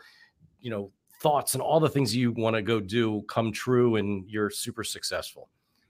you 0.60 0.70
know 0.70 0.92
thoughts 1.22 1.54
and 1.54 1.62
all 1.62 1.80
the 1.80 1.90
things 1.90 2.16
you 2.16 2.32
want 2.32 2.56
to 2.56 2.62
go 2.62 2.80
do 2.80 3.22
come 3.28 3.52
true 3.52 3.98
and 3.98 4.28
you're 4.28 4.50
super 4.50 4.84
successful. 4.84 5.50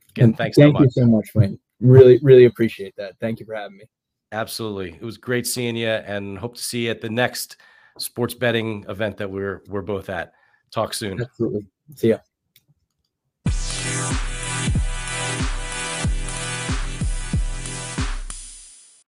Again, 0.09 0.33
thanks 0.33 0.57
Thank 0.57 0.75
so 0.75 0.83
you 0.83 0.89
so 0.89 1.05
much, 1.05 1.29
Wayne. 1.33 1.57
Really, 1.79 2.19
really 2.21 2.45
appreciate 2.45 2.93
that. 2.97 3.17
Thank 3.19 3.39
you 3.39 3.45
for 3.45 3.55
having 3.55 3.77
me. 3.77 3.85
Absolutely. 4.33 4.93
It 4.93 5.01
was 5.01 5.17
great 5.17 5.47
seeing 5.47 5.75
you 5.75 5.87
and 5.87 6.37
hope 6.37 6.55
to 6.55 6.61
see 6.61 6.85
you 6.85 6.91
at 6.91 7.01
the 7.01 7.09
next 7.09 7.57
sports 7.97 8.33
betting 8.33 8.85
event 8.89 9.17
that 9.17 9.29
we're 9.29 9.63
we're 9.67 9.81
both 9.81 10.09
at. 10.09 10.33
Talk 10.69 10.93
soon. 10.93 11.21
Absolutely. 11.21 11.65
See 11.95 12.09
ya. 12.09 12.17